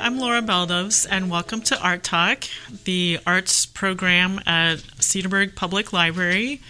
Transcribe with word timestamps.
I'm 0.00 0.20
Laura 0.20 0.40
Baldos, 0.40 1.06
and 1.06 1.28
welcome 1.28 1.60
to 1.62 1.82
Art 1.82 2.04
Talk, 2.04 2.44
the 2.84 3.18
arts 3.26 3.66
program 3.66 4.40
at 4.46 4.76
Cedarburg 5.00 5.56
Public 5.56 5.92
Library. 5.92 6.60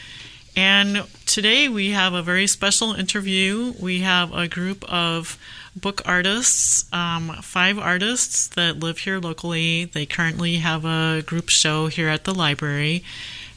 And 0.56 1.04
today 1.26 1.68
we 1.68 1.90
have 1.90 2.14
a 2.14 2.22
very 2.22 2.46
special 2.46 2.94
interview. 2.94 3.74
We 3.78 4.00
have 4.00 4.32
a 4.32 4.48
group 4.48 4.82
of 4.90 5.38
book 5.76 6.00
artists, 6.06 6.90
um, 6.90 7.36
five 7.42 7.78
artists 7.78 8.48
that 8.48 8.80
live 8.80 9.00
here 9.00 9.18
locally. 9.18 9.84
They 9.84 10.06
currently 10.06 10.56
have 10.56 10.86
a 10.86 11.22
group 11.22 11.50
show 11.50 11.88
here 11.88 12.08
at 12.08 12.24
the 12.24 12.34
library. 12.34 13.04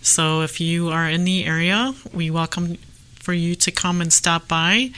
So 0.01 0.41
if 0.41 0.59
you 0.59 0.89
are 0.89 1.09
in 1.09 1.23
the 1.23 1.45
area, 1.45 1.93
we 2.13 2.29
welcome 2.29 2.77
for 3.15 3.33
you 3.33 3.55
to 3.55 3.71
come 3.71 4.01
and 4.01 4.11
stop 4.11 4.49
by. 4.49 4.91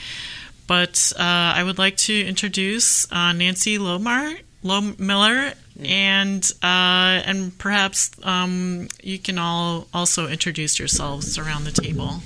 But 0.66 1.12
uh, 1.16 1.22
I 1.22 1.62
would 1.62 1.78
like 1.78 1.96
to 1.98 2.26
introduce 2.26 3.10
uh, 3.12 3.32
Nancy 3.32 3.78
Lomar, 3.78 4.40
Low 4.64 4.80
Miller, 4.98 5.52
and 5.78 6.42
uh, 6.62 7.20
and 7.26 7.56
perhaps 7.58 8.10
um, 8.22 8.88
you 9.02 9.18
can 9.18 9.38
all 9.38 9.86
also 9.92 10.26
introduce 10.26 10.78
yourselves 10.78 11.38
around 11.38 11.64
the 11.64 11.70
table. 11.70 12.22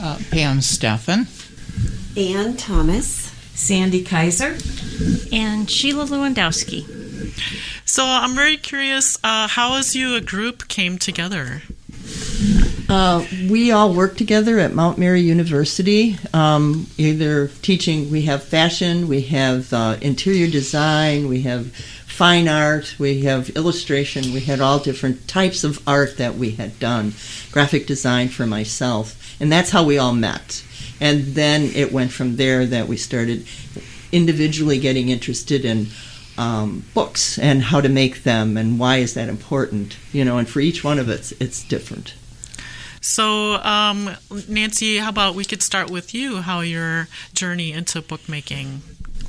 Uh, 0.00 0.18
Pam 0.30 0.58
Steffen, 0.58 1.28
Ann 2.16 2.56
Thomas, 2.56 3.06
Sandy 3.54 4.02
Kaiser, 4.02 4.56
and 5.30 5.70
Sheila 5.70 6.06
Lewandowski. 6.06 6.86
So 7.84 8.04
I'm 8.06 8.34
very 8.34 8.56
curious 8.56 9.18
uh, 9.22 9.46
how 9.48 9.76
as 9.76 9.94
you 9.94 10.16
a 10.16 10.20
group 10.22 10.68
came 10.68 10.96
together. 10.96 11.62
Uh, 12.92 13.24
we 13.48 13.72
all 13.72 13.94
work 13.94 14.18
together 14.18 14.58
at 14.58 14.74
Mount 14.74 14.98
Mary 14.98 15.22
University, 15.22 16.18
um, 16.34 16.86
either 16.98 17.48
teaching, 17.62 18.10
we 18.10 18.20
have 18.26 18.42
fashion, 18.42 19.08
we 19.08 19.22
have 19.22 19.72
uh, 19.72 19.96
interior 20.02 20.46
design, 20.46 21.26
we 21.26 21.40
have 21.40 21.74
fine 21.74 22.46
art, 22.48 22.94
we 22.98 23.22
have 23.22 23.48
illustration, 23.56 24.34
we 24.34 24.40
had 24.40 24.60
all 24.60 24.78
different 24.78 25.26
types 25.26 25.64
of 25.64 25.82
art 25.88 26.18
that 26.18 26.34
we 26.34 26.50
had 26.50 26.78
done, 26.78 27.14
graphic 27.50 27.86
design 27.86 28.28
for 28.28 28.46
myself, 28.46 29.40
and 29.40 29.50
that's 29.50 29.70
how 29.70 29.82
we 29.82 29.96
all 29.96 30.12
met. 30.12 30.62
And 31.00 31.34
then 31.34 31.62
it 31.74 31.92
went 31.92 32.12
from 32.12 32.36
there 32.36 32.66
that 32.66 32.88
we 32.88 32.98
started 32.98 33.46
individually 34.12 34.78
getting 34.78 35.08
interested 35.08 35.64
in 35.64 35.86
um, 36.36 36.84
books 36.92 37.38
and 37.38 37.62
how 37.62 37.80
to 37.80 37.88
make 37.88 38.22
them 38.22 38.58
and 38.58 38.78
why 38.78 38.96
is 38.96 39.14
that 39.14 39.30
important, 39.30 39.96
you 40.12 40.26
know, 40.26 40.36
and 40.36 40.46
for 40.46 40.60
each 40.60 40.84
one 40.84 40.98
of 40.98 41.08
us, 41.08 41.32
it's 41.40 41.64
different. 41.64 42.12
So, 43.02 43.54
um, 43.56 44.16
Nancy, 44.48 44.98
how 44.98 45.08
about 45.08 45.34
we 45.34 45.44
could 45.44 45.60
start 45.60 45.90
with 45.90 46.14
you? 46.14 46.36
How 46.36 46.60
your 46.60 47.08
journey 47.34 47.72
into 47.72 48.00
bookmaking? 48.00 48.80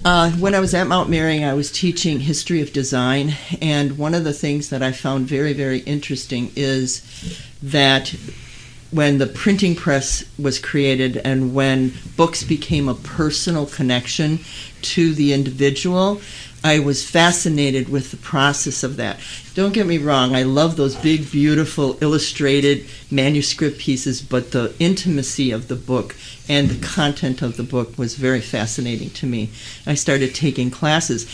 Uh, 0.06 0.30
when 0.32 0.54
I 0.54 0.60
was 0.60 0.76
at 0.76 0.86
Mount 0.86 1.10
Mary, 1.10 1.44
I 1.44 1.54
was 1.54 1.72
teaching 1.72 2.20
history 2.20 2.62
of 2.62 2.72
design, 2.72 3.34
and 3.62 3.98
one 3.98 4.14
of 4.14 4.24
the 4.24 4.34
things 4.34 4.70
that 4.70 4.84
I 4.84 4.92
found 4.92 5.26
very, 5.26 5.54
very 5.54 5.80
interesting 5.80 6.52
is 6.56 7.02
that 7.64 8.14
when 8.92 9.18
the 9.18 9.26
printing 9.26 9.76
press 9.76 10.24
was 10.38 10.60
created 10.60 11.18
and 11.18 11.56
when 11.56 11.94
books 12.16 12.44
became 12.44 12.88
a 12.88 12.94
personal 12.94 13.66
connection 13.66 14.40
to 14.84 15.16
the 15.16 15.34
individual, 15.34 16.22
I 16.64 16.80
was 16.80 17.10
fascinated 17.10 17.90
with 17.90 18.12
the 18.12 18.18
process 18.18 18.84
of 18.84 18.96
that. 18.96 19.20
Don't 19.54 19.74
get 19.74 19.86
me 19.86 19.98
wrong, 19.98 20.34
I 20.34 20.44
love 20.44 20.78
those 20.78 20.96
big, 20.96 21.30
beautiful, 21.30 21.98
illustrated 22.02 22.86
manuscript 23.12 23.80
pieces, 23.80 24.22
but 24.22 24.52
the 24.52 24.74
intimacy 24.80 25.52
of 25.52 25.68
the 25.68 25.76
book 25.76 26.16
and 26.48 26.70
the 26.70 26.86
content 26.86 27.42
of 27.42 27.58
the 27.58 27.64
book 27.64 27.98
was 27.98 28.16
very 28.16 28.42
fascinating 28.42 29.10
to 29.12 29.26
me. 29.26 29.50
I 29.86 29.96
started 29.96 30.34
taking 30.34 30.72
classes. 30.72 31.28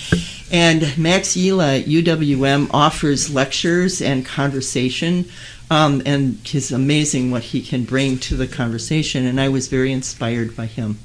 And 0.51 0.97
Max 0.97 1.35
Yela 1.35 1.81
at 1.81 1.85
UWM 1.85 2.69
offers 2.71 3.33
lectures 3.33 4.01
and 4.01 4.25
conversation. 4.25 5.25
Um, 5.71 6.01
and 6.05 6.39
it's 6.45 6.71
amazing 6.71 7.29
what 7.29 7.43
he 7.43 7.61
can 7.61 7.83
bring 7.83 8.17
to 8.19 8.35
the 8.35 8.47
conversation, 8.47 9.25
and 9.27 9.39
I 9.39 9.49
was 9.49 9.67
very 9.67 9.91
inspired 9.91 10.55
by 10.55 10.65
him. 10.65 10.97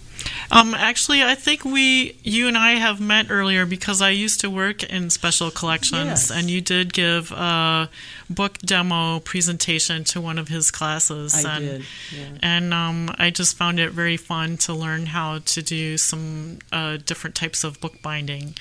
Um, 0.50 0.75
actually, 0.75 1.23
I 1.23 1.35
think 1.35 1.65
we, 1.65 2.17
you 2.23 2.49
and 2.49 2.56
I 2.56 2.73
have 2.73 3.00
met 3.00 3.26
earlier 3.31 3.67
because 3.67 4.00
I 4.03 4.11
used 4.11 4.41
to 4.41 4.50
work 4.50 4.82
in 4.85 5.11
special 5.11 5.50
collections, 5.50 6.05
Yes. 6.06 6.31
and 6.31 6.50
you 6.50 6.61
did 6.61 6.93
give 6.93 7.32
a 7.32 7.88
book 8.31 8.59
demo 8.59 9.21
presentation 9.21 10.05
to 10.05 10.21
one 10.21 10.38
of 10.38 10.49
his 10.49 10.71
classes. 10.71 11.44
I 11.44 11.56
and, 11.56 11.65
did, 11.65 11.85
yeah. 12.12 12.38
And 12.43 12.75
um, 12.75 13.11
I 13.19 13.31
just 13.31 13.56
found 13.56 13.81
it 13.81 13.91
very 13.91 14.17
fun 14.17 14.56
to 14.59 14.73
learn 14.75 15.06
how 15.06 15.38
to 15.38 15.62
do 15.62 15.99
some 15.99 16.59
uh, 16.73 16.99
different 17.05 17.35
types 17.37 17.65
of 17.65 17.81
bookbinding. 17.81 18.55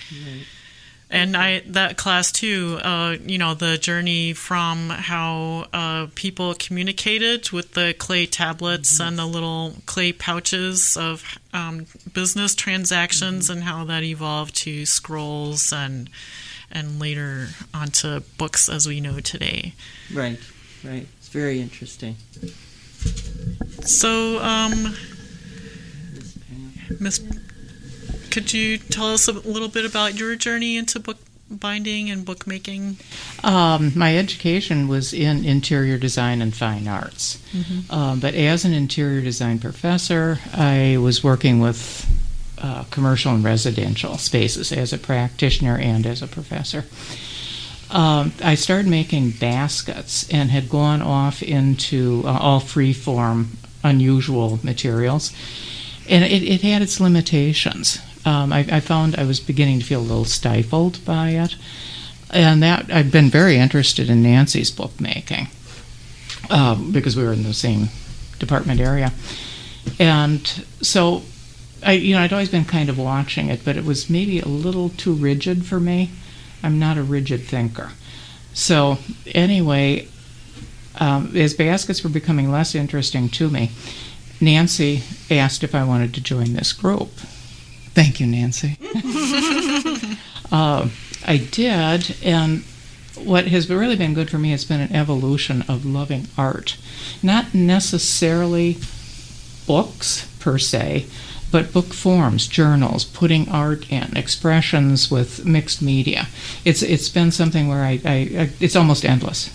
And 1.14 1.38
I 1.38 1.60
that 1.68 1.96
class 1.96 2.32
too. 2.32 2.80
Uh, 2.82 3.16
you 3.24 3.38
know, 3.38 3.54
the 3.54 3.78
journey 3.78 4.34
from 4.34 4.90
how 4.90 5.68
uh, 5.72 6.08
people 6.16 6.56
communicated 6.56 7.52
with 7.52 7.74
the 7.74 7.96
clay 7.98 8.26
tablets 8.26 9.00
and 9.00 9.18
the 9.18 9.28
little 9.28 9.76
clay 9.86 10.12
pouches 10.12 10.98
of 10.98 11.24
um, 11.54 11.86
business 12.12 12.56
transactions, 12.56 13.50
and 13.50 13.64
how 13.64 13.86
that 13.86 14.04
evolved 14.04 14.56
to 14.58 14.88
scrolls 14.88 15.72
and 15.72 16.10
and 16.72 17.00
later 17.00 17.50
onto 17.76 18.22
books 18.40 18.68
as 18.68 18.88
we 18.88 19.00
know 19.00 19.20
today. 19.20 19.74
Right, 20.12 20.40
right. 20.84 21.06
It's 21.20 21.30
very 21.30 21.62
interesting. 21.62 22.16
So, 23.84 24.40
um, 24.40 24.96
Miss, 27.00 27.22
could 28.34 28.52
you 28.52 28.80
tell 28.80 29.14
us 29.14 29.28
a 29.28 29.32
little 29.32 29.68
bit 29.68 29.86
about 29.86 30.20
your 30.20 30.36
journey 30.36 30.76
into 30.76 31.00
book 31.00 31.18
binding 31.52 32.10
and 32.10 32.26
bookmaking? 32.26 32.98
Um, 33.44 33.92
my 33.96 34.18
education 34.18 34.88
was 34.88 35.14
in 35.14 35.46
interior 35.46 36.00
design 36.00 36.42
and 36.42 36.52
fine 36.52 36.88
arts. 36.88 37.38
Mm-hmm. 37.52 37.94
Um, 37.94 38.20
but 38.20 38.34
as 38.34 38.66
an 38.66 38.74
interior 38.74 39.22
design 39.22 39.60
professor, 39.60 40.40
I 40.52 40.98
was 40.98 41.24
working 41.24 41.60
with 41.60 42.10
uh, 42.58 42.86
commercial 42.90 43.36
and 43.36 43.44
residential 43.44 44.18
spaces 44.18 44.72
as 44.72 44.92
a 44.92 44.98
practitioner 44.98 45.78
and 45.78 46.04
as 46.08 46.24
a 46.24 46.28
professor. 46.28 46.86
Um, 47.92 48.34
I 48.44 48.56
started 48.56 48.88
making 48.88 49.32
baskets 49.32 50.28
and 50.34 50.50
had 50.50 50.70
gone 50.70 51.04
off 51.04 51.44
into 51.44 52.24
uh, 52.26 52.40
all 52.40 52.60
free 52.60 52.94
form, 52.94 53.58
unusual 53.84 54.60
materials. 54.64 55.32
And 56.10 56.24
it, 56.24 56.42
it 56.42 56.62
had 56.62 56.82
its 56.82 57.00
limitations. 57.00 58.00
Um, 58.26 58.54
I, 58.54 58.60
I 58.72 58.80
found 58.80 59.16
I 59.16 59.26
was 59.26 59.40
beginning 59.40 59.80
to 59.80 59.86
feel 59.86 60.00
a 60.00 60.02
little 60.02 60.26
stifled 60.26 61.04
by 61.06 61.30
it. 61.30 61.56
And 62.32 62.64
that 62.64 62.92
I've 62.92 63.12
been 63.12 63.30
very 63.30 63.58
interested 63.58 64.10
in 64.10 64.24
Nancy's 64.24 64.72
bookmaking 64.72 65.48
um, 66.50 66.92
because 66.92 67.16
we 67.16 67.24
were 67.24 67.34
in 67.34 67.44
the 67.44 67.54
same 67.54 67.90
department 68.40 68.80
area. 68.80 69.12
And 70.00 70.48
so 70.82 71.24
I, 71.86 71.94
you 71.94 72.16
know, 72.16 72.22
I'd 72.22 72.34
always 72.34 72.50
been 72.50 72.66
kind 72.66 72.90
of 72.90 72.98
watching 72.98 73.50
it, 73.50 73.64
but 73.66 73.78
it 73.78 73.86
was 73.86 74.10
maybe 74.10 74.40
a 74.40 74.48
little 74.48 74.90
too 74.90 75.14
rigid 75.14 75.66
for 75.66 75.80
me. 75.80 76.12
I'm 76.62 76.80
not 76.80 76.98
a 76.98 77.04
rigid 77.04 77.42
thinker. 77.42 77.92
So 78.54 78.98
anyway, 79.28 80.08
um, 81.00 81.36
as 81.36 81.54
baskets 81.54 82.04
were 82.04 82.10
becoming 82.10 82.52
less 82.52 82.76
interesting 82.76 83.30
to 83.30 83.50
me, 83.50 83.72
Nancy 84.40 85.04
asked 85.30 85.64
if 85.64 85.76
I 85.76 85.84
wanted 85.84 86.14
to 86.14 86.22
join 86.22 86.54
this 86.54 86.74
group. 86.74 87.10
Thank 87.94 88.20
you, 88.20 88.26
Nancy. 88.26 88.78
uh, 90.52 90.90
I 91.26 91.38
did, 91.38 92.16
and 92.24 92.64
what 93.16 93.48
has 93.48 93.70
really 93.70 93.96
been 93.96 94.14
good 94.14 94.30
for 94.30 94.40
me 94.40 94.52
has 94.52 94.66
been 94.66 94.82
an 94.82 94.92
evolution 94.94 95.64
of 95.68 95.86
loving 95.86 96.28
art. 96.38 96.78
Not 97.22 97.54
necessarily 97.54 98.78
books 99.68 100.28
per 100.40 100.58
se, 100.58 101.06
but 101.52 101.72
book 101.72 101.94
forms, 101.94 102.48
journals, 102.48 103.06
putting 103.06 103.48
art 103.48 103.90
in, 103.92 104.18
expressions 104.18 105.12
with 105.12 105.46
mixed 105.46 105.82
media. 105.82 106.28
It's 106.66 106.82
it's 106.82 107.10
been 107.10 107.32
something 107.32 107.68
where 107.68 107.84
I, 107.84 108.02
I, 108.04 108.14
I 108.14 108.50
it's 108.60 108.76
almost 108.76 109.06
endless 109.06 109.50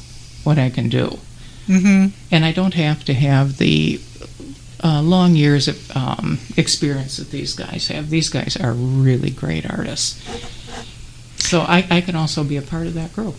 what 0.44 0.58
I 0.58 0.70
can 0.70 0.88
do, 0.88 1.18
mm-hmm. 1.66 2.06
and 2.30 2.44
I 2.44 2.52
don't 2.52 2.74
have 2.74 3.04
to 3.06 3.14
have 3.14 3.58
the 3.58 4.00
uh, 4.82 5.02
long 5.02 5.34
years 5.34 5.68
of 5.68 5.96
um, 5.96 6.38
experience 6.56 7.16
that 7.16 7.30
these 7.30 7.54
guys 7.54 7.88
have. 7.88 8.10
These 8.10 8.28
guys 8.28 8.56
are 8.56 8.72
really 8.72 9.30
great 9.30 9.68
artists, 9.68 10.20
so 11.36 11.60
I, 11.60 11.86
I 11.90 12.00
can 12.00 12.14
also 12.14 12.44
be 12.44 12.56
a 12.56 12.62
part 12.62 12.86
of 12.86 12.94
that 12.94 13.12
group. 13.12 13.36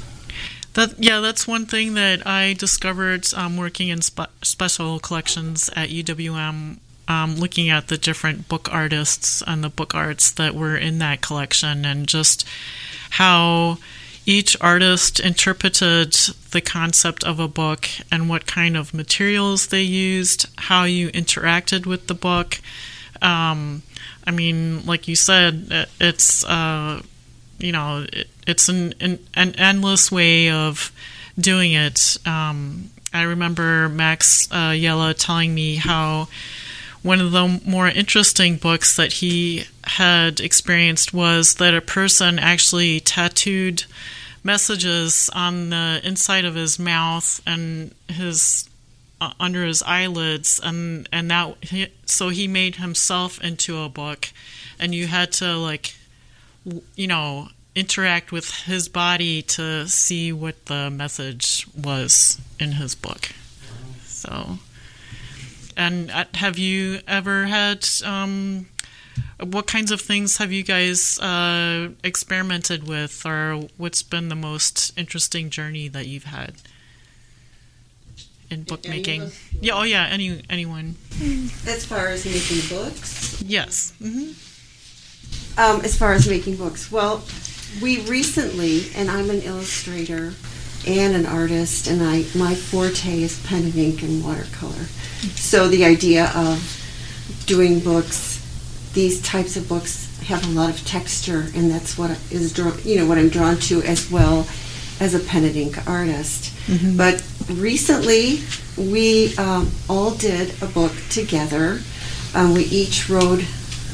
That 0.74 0.96
yeah, 1.00 1.20
that's 1.20 1.48
one 1.48 1.66
thing 1.66 1.94
that 1.96 2.26
I 2.28 2.54
discovered 2.54 3.34
um, 3.34 3.58
working 3.58 3.90
in 3.90 4.02
spe- 4.02 4.30
special 4.44 5.00
collections 5.00 5.70
at 5.76 5.90
UWM 5.90 6.78
um, 7.10 7.36
looking 7.36 7.70
at 7.70 7.88
the 7.88 7.98
different 7.98 8.48
book 8.48 8.72
artists 8.72 9.42
and 9.46 9.64
the 9.64 9.70
book 9.70 9.96
arts 9.96 10.30
that 10.32 10.54
were 10.54 10.78
in 10.78 11.00
that 11.00 11.22
collection 11.22 11.84
and 11.84 12.08
just 12.08 12.46
how 13.10 13.80
each 14.30 14.56
artist 14.62 15.20
interpreted 15.20 16.14
the 16.52 16.62
concept 16.62 17.24
of 17.24 17.40
a 17.40 17.48
book 17.48 17.90
and 18.12 18.30
what 18.30 18.46
kind 18.46 18.78
of 18.78 18.94
materials 18.94 19.68
they 19.68 19.82
used, 19.82 20.46
how 20.56 20.84
you 20.84 21.10
interacted 21.10 21.88
with 21.88 22.06
the 22.06 22.14
book. 22.14 22.60
Um, 23.24 23.82
I 24.28 24.30
mean, 24.30 24.86
like 24.86 25.08
you 25.08 25.16
said, 25.16 25.88
it's 26.00 26.46
uh, 26.46 27.02
you 27.58 27.72
know 27.72 28.06
it, 28.14 28.30
it's 28.46 28.70
an, 28.70 28.94
an, 29.00 29.18
an 29.34 29.56
endless 29.56 30.12
way 30.12 30.52
of 30.52 30.92
doing 31.40 31.72
it. 31.72 32.18
Um, 32.24 32.92
I 33.12 33.24
remember 33.24 33.90
Max 33.90 34.48
uh, 34.52 34.74
Yela 34.74 35.16
telling 35.18 35.56
me 35.56 35.78
how 35.78 36.28
one 37.02 37.20
of 37.20 37.32
the 37.32 37.60
more 37.66 37.88
interesting 37.88 38.58
books 38.58 38.96
that 38.96 39.14
he 39.14 39.64
had 39.86 40.40
experienced 40.40 41.16
was 41.16 41.56
that 41.56 41.74
a 41.74 41.82
person 41.82 42.38
actually 42.38 43.00
tattooed 43.00 43.86
messages 44.44 45.30
on 45.34 45.70
the 45.70 46.02
inside 46.04 46.46
of 46.46 46.56
his 46.56 46.80
mouth 46.80 47.42
and 47.46 47.94
his 48.08 48.70
uh, 49.22 49.32
under 49.40 49.66
his 49.66 49.84
eyelids 49.84 50.60
and 50.64 51.10
and 51.12 51.30
that 51.30 51.64
he, 51.64 51.88
so 52.06 52.30
he 52.30 52.48
made 52.48 52.76
himself 52.76 53.42
into 53.42 53.82
a 53.82 53.90
book. 53.90 54.30
And 54.80 54.96
you 54.96 55.08
had 55.08 55.32
to 55.34 55.58
like 55.58 55.96
you 56.96 57.08
know 57.08 57.50
interact 57.76 58.32
with 58.32 58.50
his 58.64 58.90
body 58.90 59.42
to 59.42 59.88
see 59.88 60.34
what 60.34 60.66
the 60.66 60.90
message 60.90 61.68
was 61.78 62.40
in 62.60 62.74
his 62.74 62.96
book. 62.96 63.30
So 64.06 64.60
and 65.80 66.12
uh, 66.12 66.26
have 66.36 66.58
you 66.58 67.00
ever 67.08 67.46
had 67.46 67.88
um, 68.04 68.68
what 69.42 69.68
kinds 69.68 69.92
of 69.92 70.02
things 70.02 70.38
have 70.38 70.52
you 70.52 70.64
guys 70.64 71.20
uh, 71.20 71.90
experimented 72.04 72.88
with, 72.88 73.26
or 73.26 73.68
what's 73.78 74.04
been 74.04 74.30
the 74.30 74.36
most 74.36 74.98
interesting 74.98 75.50
journey 75.50 75.88
that 75.88 76.08
you've 76.08 76.26
had 76.26 76.56
in 78.50 78.64
bookmaking? 78.64 79.32
Yeah, 79.62 79.74
oh 79.76 79.84
yeah, 79.84 80.08
any 80.08 80.44
anyone. 80.50 80.96
As 81.68 81.86
far 81.86 82.08
as 82.08 82.26
making 82.26 82.68
books. 82.70 83.42
Yes. 83.42 83.94
Mm-hmm. 84.02 84.32
Um, 85.60 85.82
as 85.82 85.98
far 85.98 86.14
as 86.14 86.28
making 86.28 86.56
books, 86.56 86.92
well, 86.92 87.24
we 87.82 88.02
recently, 88.02 88.90
and 88.96 89.10
I'm 89.10 89.30
an 89.30 89.42
illustrator 89.42 90.34
and 90.88 91.16
an 91.16 91.26
artist, 91.26 91.88
and 91.88 92.02
I 92.02 92.26
my 92.36 92.56
forte 92.56 93.22
is 93.22 93.42
pen 93.46 93.64
and 93.64 93.76
ink 93.76 94.02
and 94.02 94.24
watercolor. 94.24 94.86
So 95.36 95.68
the 95.68 95.86
idea 95.86 96.32
of 96.34 96.76
doing 97.46 97.80
books, 97.80 98.39
these 98.94 99.22
types 99.22 99.56
of 99.56 99.68
books 99.70 100.08
have 100.22 100.46
a 100.46 100.50
lot 100.50 100.70
of 100.70 100.86
texture, 100.86 101.48
and 101.56 101.72
that's 101.72 101.98
what 101.98 102.12
is. 102.32 102.58
You 102.86 103.00
know 103.00 103.06
what 103.06 103.18
I'm 103.18 103.30
drawn 103.30 103.58
to 103.58 103.82
as 103.84 104.10
well 104.12 104.48
as 105.00 105.14
a 105.14 105.20
pen 105.20 105.46
and 105.46 105.56
ink 105.56 105.88
artist. 105.88 106.54
Mm-hmm. 106.68 106.98
But 106.98 107.24
recently, 107.50 108.42
we 108.78 109.36
um, 109.38 109.72
all 109.90 110.12
did 110.12 110.62
a 110.62 110.68
book 110.68 110.94
together. 111.10 111.80
Um, 112.36 112.54
we 112.54 112.64
each 112.66 113.10
wrote 113.10 113.44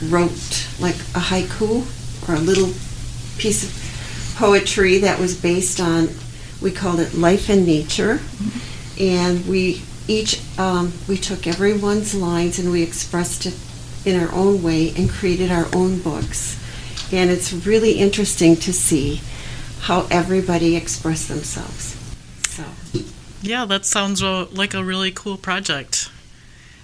wrote 0.04 0.68
like 0.80 0.96
a 0.96 1.24
haiku 1.32 1.86
or 2.28 2.36
a 2.36 2.40
little 2.40 2.74
piece 3.38 3.64
of 3.64 4.36
poetry 4.36 4.98
that 5.00 5.20
was 5.20 5.40
based 5.40 5.80
on 5.80 6.10
we 6.62 6.72
called 6.72 7.00
it 7.00 7.14
life 7.14 7.50
and 7.50 7.66
nature 7.66 8.20
and 9.00 9.46
we 9.48 9.82
each 10.08 10.42
um, 10.60 10.92
we 11.08 11.18
took 11.18 11.48
everyone's 11.48 12.14
lines 12.14 12.60
and 12.60 12.72
we 12.72 12.84
expressed 12.84 13.46
it 13.46 13.54
in 14.06 14.20
our 14.20 14.32
own 14.34 14.62
way 14.62 14.94
and 14.96 15.10
created 15.10 15.52
our 15.52 15.68
own 15.74 16.00
books 16.00 16.62
and 17.12 17.30
it's 17.30 17.52
really 17.54 17.94
interesting 17.94 18.56
to 18.56 18.74
see 18.74 19.22
how 19.82 20.08
everybody 20.10 20.76
expressed 20.76 21.28
themselves 21.28 21.96
so 22.48 22.64
yeah 23.42 23.66
that 23.66 23.86
sounds 23.86 24.22
like 24.22 24.74
a 24.74 24.84
really 24.84 25.12
cool 25.12 25.38
project 25.38 26.10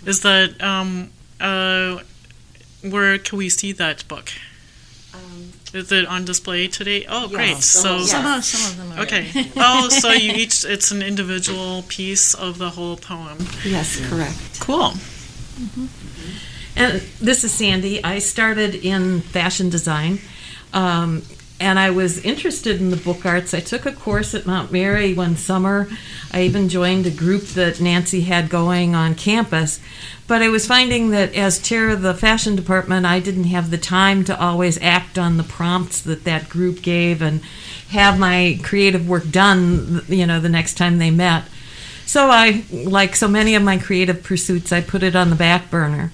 is 0.06 0.22
that 0.22 0.62
um, 0.62 1.12
uh, 1.40 2.00
where 2.82 3.18
can 3.18 3.38
we 3.38 3.50
see 3.50 3.72
that 3.72 4.08
book 4.08 4.32
um, 5.14 5.52
is 5.74 5.92
it 5.92 6.06
on 6.06 6.26
display 6.26 6.68
today? 6.68 7.06
Oh, 7.08 7.24
yes, 7.24 7.32
great! 7.32 7.58
So 7.58 7.98
yes. 7.98 8.12
Some, 8.12 8.26
of, 8.26 8.46
some 8.46 8.72
of 8.72 8.78
them 8.78 9.00
are. 9.00 9.04
okay. 9.04 9.52
oh, 9.58 9.90
so 9.90 10.12
you 10.12 10.32
each 10.34 10.64
it's 10.66 10.92
an 10.92 11.02
individual 11.02 11.84
piece 11.88 12.34
of 12.34 12.58
the 12.58 12.70
whole 12.72 12.96
poem. 12.96 13.38
yes 13.66 14.00
correct 14.10 14.60
Cool. 14.62 14.94
And 16.76 17.02
this 17.20 17.44
is 17.44 17.52
Sandy. 17.52 18.04
I 18.04 18.20
started 18.20 18.76
in 18.76 19.22
fashion 19.22 19.70
design. 19.70 20.20
Um, 20.74 21.24
and 21.62 21.78
I 21.78 21.92
was 21.92 22.18
interested 22.26 22.82
in 22.82 22.90
the 22.90 22.98
book 22.98 23.24
arts. 23.24 23.54
I 23.54 23.60
took 23.60 23.86
a 23.86 23.92
course 23.92 24.34
at 24.34 24.48
Mount 24.48 24.72
Mary 24.72 25.14
one 25.14 25.36
summer. 25.36 25.88
I 26.32 26.42
even 26.42 26.70
joined 26.70 27.06
a 27.06 27.12
group 27.12 27.44
that 27.50 27.80
Nancy 27.80 28.22
had 28.22 28.50
going 28.50 28.96
on 28.96 29.14
campus. 29.14 29.80
But 30.28 30.42
I 30.42 30.50
was 30.50 30.66
finding 30.66 31.12
that 31.12 31.36
as 31.36 31.62
chair 31.62 31.90
of 31.90 32.02
the 32.02 32.16
fashion 32.16 32.56
department, 32.56 33.06
I 33.06 33.20
didn't 33.20 33.44
have 33.44 33.70
the 33.70 33.78
time 33.78 34.24
to 34.24 34.42
always 34.42 34.82
act 34.82 35.20
on 35.20 35.38
the 35.38 35.44
prompts 35.44 36.02
that 36.02 36.24
that 36.24 36.50
group 36.50 36.82
gave 36.82 37.22
and 37.22 37.42
have 37.90 38.18
my 38.18 38.58
creative 38.64 39.08
work 39.08 39.30
done, 39.30 40.02
you 40.08 40.26
know, 40.26 40.40
the 40.40 40.50
next 40.50 40.76
time 40.76 40.98
they 40.98 41.12
met. 41.12 41.44
So 42.08 42.30
I, 42.32 42.64
like 42.72 43.16
so 43.16 43.28
many 43.28 43.54
of 43.54 43.62
my 43.62 43.78
creative 43.78 44.24
pursuits, 44.24 44.72
I 44.72 44.82
put 44.82 45.04
it 45.04 45.16
on 45.16 45.30
the 45.30 45.36
back 45.36 45.70
burner. 45.70 46.12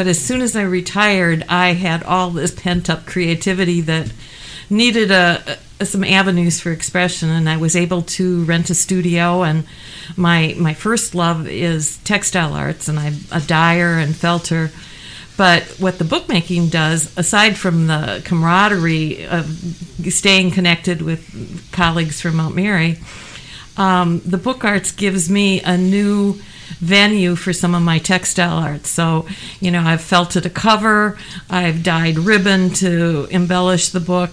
But 0.00 0.06
as 0.06 0.18
soon 0.18 0.40
as 0.40 0.56
I 0.56 0.62
retired, 0.62 1.44
I 1.46 1.74
had 1.74 2.02
all 2.04 2.30
this 2.30 2.52
pent 2.52 2.88
up 2.88 3.04
creativity 3.04 3.82
that 3.82 4.10
needed 4.70 5.10
a, 5.10 5.58
a, 5.78 5.84
some 5.84 6.04
avenues 6.04 6.58
for 6.58 6.72
expression, 6.72 7.28
and 7.28 7.46
I 7.46 7.58
was 7.58 7.76
able 7.76 8.00
to 8.16 8.42
rent 8.44 8.70
a 8.70 8.74
studio. 8.74 9.42
And 9.42 9.66
my 10.16 10.56
my 10.58 10.72
first 10.72 11.14
love 11.14 11.46
is 11.46 11.98
textile 11.98 12.54
arts, 12.54 12.88
and 12.88 12.98
I'm 12.98 13.16
a 13.30 13.42
dyer 13.42 13.98
and 13.98 14.14
felter. 14.14 14.70
But 15.36 15.64
what 15.78 15.98
the 15.98 16.04
bookmaking 16.04 16.70
does, 16.70 17.14
aside 17.18 17.58
from 17.58 17.86
the 17.86 18.22
camaraderie 18.24 19.26
of 19.26 19.50
staying 20.08 20.52
connected 20.52 21.02
with 21.02 21.70
colleagues 21.72 22.22
from 22.22 22.36
Mount 22.36 22.56
Mary, 22.56 23.00
um, 23.76 24.22
the 24.24 24.38
book 24.38 24.64
arts 24.64 24.92
gives 24.92 25.28
me 25.28 25.60
a 25.60 25.76
new 25.76 26.40
venue 26.78 27.36
for 27.36 27.52
some 27.52 27.74
of 27.74 27.82
my 27.82 27.98
textile 27.98 28.58
arts. 28.58 28.90
So, 28.90 29.26
you 29.60 29.70
know, 29.70 29.82
I've 29.82 30.00
felted 30.02 30.46
a 30.46 30.50
cover, 30.50 31.18
I've 31.48 31.82
dyed 31.82 32.18
ribbon 32.18 32.70
to 32.74 33.26
embellish 33.30 33.90
the 33.90 34.00
book. 34.00 34.30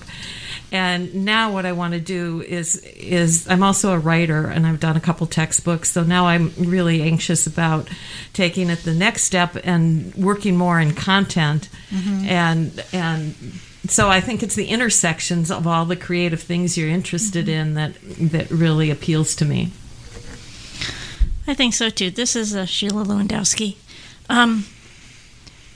And 0.70 1.24
now 1.24 1.53
what 1.53 1.65
I 1.65 1.72
want 1.72 1.94
to 1.94 2.00
do 2.01 2.41
is 2.41 2.75
is 2.75 3.48
I'm 3.50 3.63
also 3.63 3.94
a 3.94 4.00
writer 4.00 4.48
and 4.48 4.67
I've 4.67 4.82
done 4.82 4.98
a 4.98 5.00
couple 5.00 5.25
textbooks. 5.25 5.89
So 5.91 6.03
now 6.03 6.27
I'm 6.27 6.51
really 6.58 7.01
anxious 7.01 7.48
about 7.48 7.88
taking 8.34 8.70
it 8.70 8.79
the 8.79 8.94
next 8.94 9.24
step 9.24 9.56
and 9.63 10.13
working 10.15 10.58
more 10.58 10.79
in 10.79 10.94
content 10.94 11.70
Mm-hmm. 11.89 12.25
and 12.25 12.84
and 12.91 13.36
so 13.88 14.10
I 14.10 14.20
think 14.20 14.44
it's 14.44 14.56
the 14.56 14.65
intersections 14.65 15.50
of 15.50 15.65
all 15.65 15.86
the 15.86 15.96
creative 15.96 16.41
things 16.41 16.77
you're 16.77 16.89
interested 16.89 17.48
in 17.48 17.75
that 17.75 17.94
that 18.32 18.51
really 18.51 18.91
appeals 18.91 19.36
to 19.36 19.46
me. 19.46 19.72
I 21.48 21.54
think 21.54 21.74
so 21.74 21.89
too. 21.89 22.12
This 22.12 22.36
is 22.36 22.54
uh, 22.54 22.66
Sheila 22.66 23.06
Lewandowski. 23.06 23.77
Um, 24.30 24.66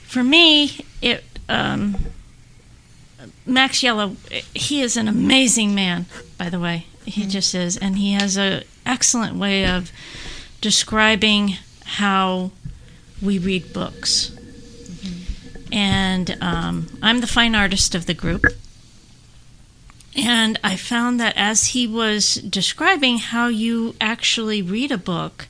for 0.04 0.22
me, 0.22 0.84
it 1.00 1.24
um, 1.48 1.96
Max 3.46 3.80
Yela. 3.80 4.14
He 4.54 4.82
is 4.82 4.98
an 4.98 5.08
amazing 5.08 5.74
man, 5.74 6.04
by 6.36 6.50
the 6.50 6.60
way. 6.60 6.86
He 7.06 7.26
just 7.26 7.54
is, 7.54 7.78
and 7.78 7.96
he 7.96 8.12
has 8.12 8.36
a 8.36 8.64
excellent 8.84 9.36
way 9.36 9.66
of 9.66 9.90
describing 10.60 11.56
how 11.84 12.50
we 13.22 13.38
read 13.38 13.72
books. 13.72 14.36
And 15.72 16.36
um, 16.42 16.98
I'm 17.00 17.22
the 17.22 17.26
fine 17.26 17.54
artist 17.54 17.94
of 17.94 18.04
the 18.04 18.14
group. 18.14 18.44
And 20.14 20.60
I 20.62 20.76
found 20.76 21.18
that 21.20 21.34
as 21.36 21.68
he 21.68 21.86
was 21.86 22.34
describing 22.34 23.16
how 23.16 23.46
you 23.46 23.96
actually 23.98 24.60
read 24.60 24.92
a 24.92 24.98
book, 24.98 25.48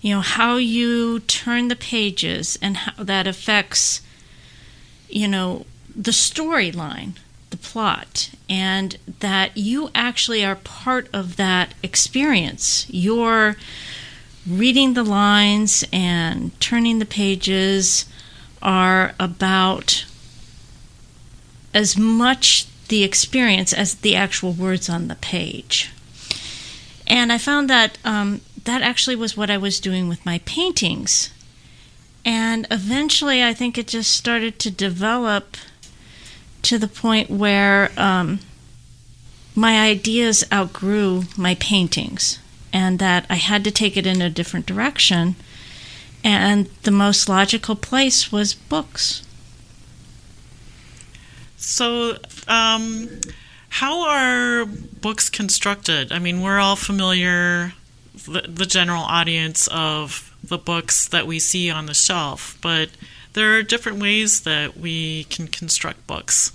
you 0.00 0.14
know, 0.14 0.20
how 0.20 0.56
you 0.56 1.20
turn 1.20 1.68
the 1.68 1.76
pages 1.76 2.58
and 2.62 2.76
how 2.76 3.02
that 3.02 3.26
affects, 3.26 4.00
you 5.08 5.26
know, 5.26 5.66
the 5.94 6.12
storyline, 6.12 7.12
the 7.50 7.56
plot, 7.56 8.30
and 8.48 8.96
that 9.20 9.56
you 9.56 9.90
actually 9.94 10.44
are 10.44 10.56
part 10.56 11.08
of 11.12 11.36
that 11.36 11.74
experience. 11.82 12.86
You're 12.88 13.56
reading 14.48 14.94
the 14.94 15.04
lines 15.04 15.84
and 15.92 16.58
turning 16.60 16.98
the 16.98 17.06
pages 17.06 18.06
are 18.62 19.14
about 19.20 20.04
as 21.74 21.96
much 21.96 22.66
the 22.88 23.04
experience 23.04 23.72
as 23.72 23.96
the 23.96 24.16
actual 24.16 24.52
words 24.52 24.88
on 24.88 25.08
the 25.08 25.14
page. 25.16 25.92
And 27.06 27.32
I 27.32 27.38
found 27.38 27.68
that 27.70 27.98
um, 28.04 28.40
that 28.68 28.82
actually 28.82 29.16
was 29.16 29.36
what 29.36 29.50
I 29.50 29.56
was 29.56 29.80
doing 29.80 30.08
with 30.08 30.26
my 30.26 30.40
paintings. 30.44 31.30
And 32.24 32.66
eventually, 32.70 33.42
I 33.42 33.54
think 33.54 33.78
it 33.78 33.88
just 33.88 34.12
started 34.12 34.58
to 34.58 34.70
develop 34.70 35.56
to 36.62 36.78
the 36.78 36.88
point 36.88 37.30
where 37.30 37.90
um, 37.96 38.40
my 39.54 39.80
ideas 39.80 40.44
outgrew 40.52 41.24
my 41.36 41.54
paintings, 41.54 42.38
and 42.72 42.98
that 42.98 43.24
I 43.30 43.36
had 43.36 43.64
to 43.64 43.70
take 43.70 43.96
it 43.96 44.06
in 44.06 44.20
a 44.20 44.28
different 44.28 44.66
direction. 44.66 45.36
And 46.22 46.66
the 46.82 46.90
most 46.90 47.28
logical 47.28 47.76
place 47.76 48.30
was 48.30 48.52
books. 48.52 49.24
So, 51.56 52.18
um, 52.46 53.20
how 53.70 54.08
are 54.08 54.66
books 54.66 55.30
constructed? 55.30 56.12
I 56.12 56.18
mean, 56.18 56.42
we're 56.42 56.58
all 56.58 56.76
familiar, 56.76 57.72
the, 58.28 58.42
the 58.42 58.66
general 58.66 59.02
audience, 59.02 59.66
of 59.68 60.34
the 60.42 60.58
books 60.58 61.08
that 61.08 61.26
we 61.26 61.38
see 61.38 61.70
on 61.70 61.86
the 61.86 61.94
shelf, 61.94 62.58
but 62.62 62.90
there 63.32 63.54
are 63.54 63.62
different 63.62 64.00
ways 64.00 64.42
that 64.42 64.76
we 64.76 65.24
can 65.24 65.48
construct 65.48 66.06
books. 66.06 66.52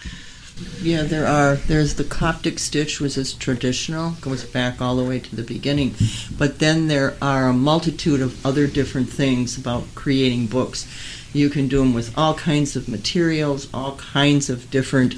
Yeah, 0.81 1.03
there 1.03 1.25
are. 1.25 1.55
There's 1.55 1.95
the 1.95 2.03
Coptic 2.03 2.59
stitch, 2.59 2.99
which 2.99 3.17
is 3.17 3.33
traditional, 3.33 4.11
goes 4.21 4.43
back 4.43 4.81
all 4.81 4.95
the 4.95 5.03
way 5.03 5.19
to 5.19 5.35
the 5.35 5.43
beginning. 5.43 5.95
But 6.37 6.59
then 6.59 6.87
there 6.87 7.15
are 7.21 7.47
a 7.47 7.53
multitude 7.53 8.21
of 8.21 8.45
other 8.45 8.67
different 8.67 9.09
things 9.09 9.57
about 9.57 9.95
creating 9.95 10.47
books. 10.47 10.87
You 11.33 11.49
can 11.49 11.67
do 11.67 11.79
them 11.79 11.93
with 11.93 12.15
all 12.17 12.35
kinds 12.35 12.75
of 12.75 12.87
materials, 12.87 13.67
all 13.73 13.95
kinds 13.95 14.49
of 14.49 14.69
different 14.69 15.15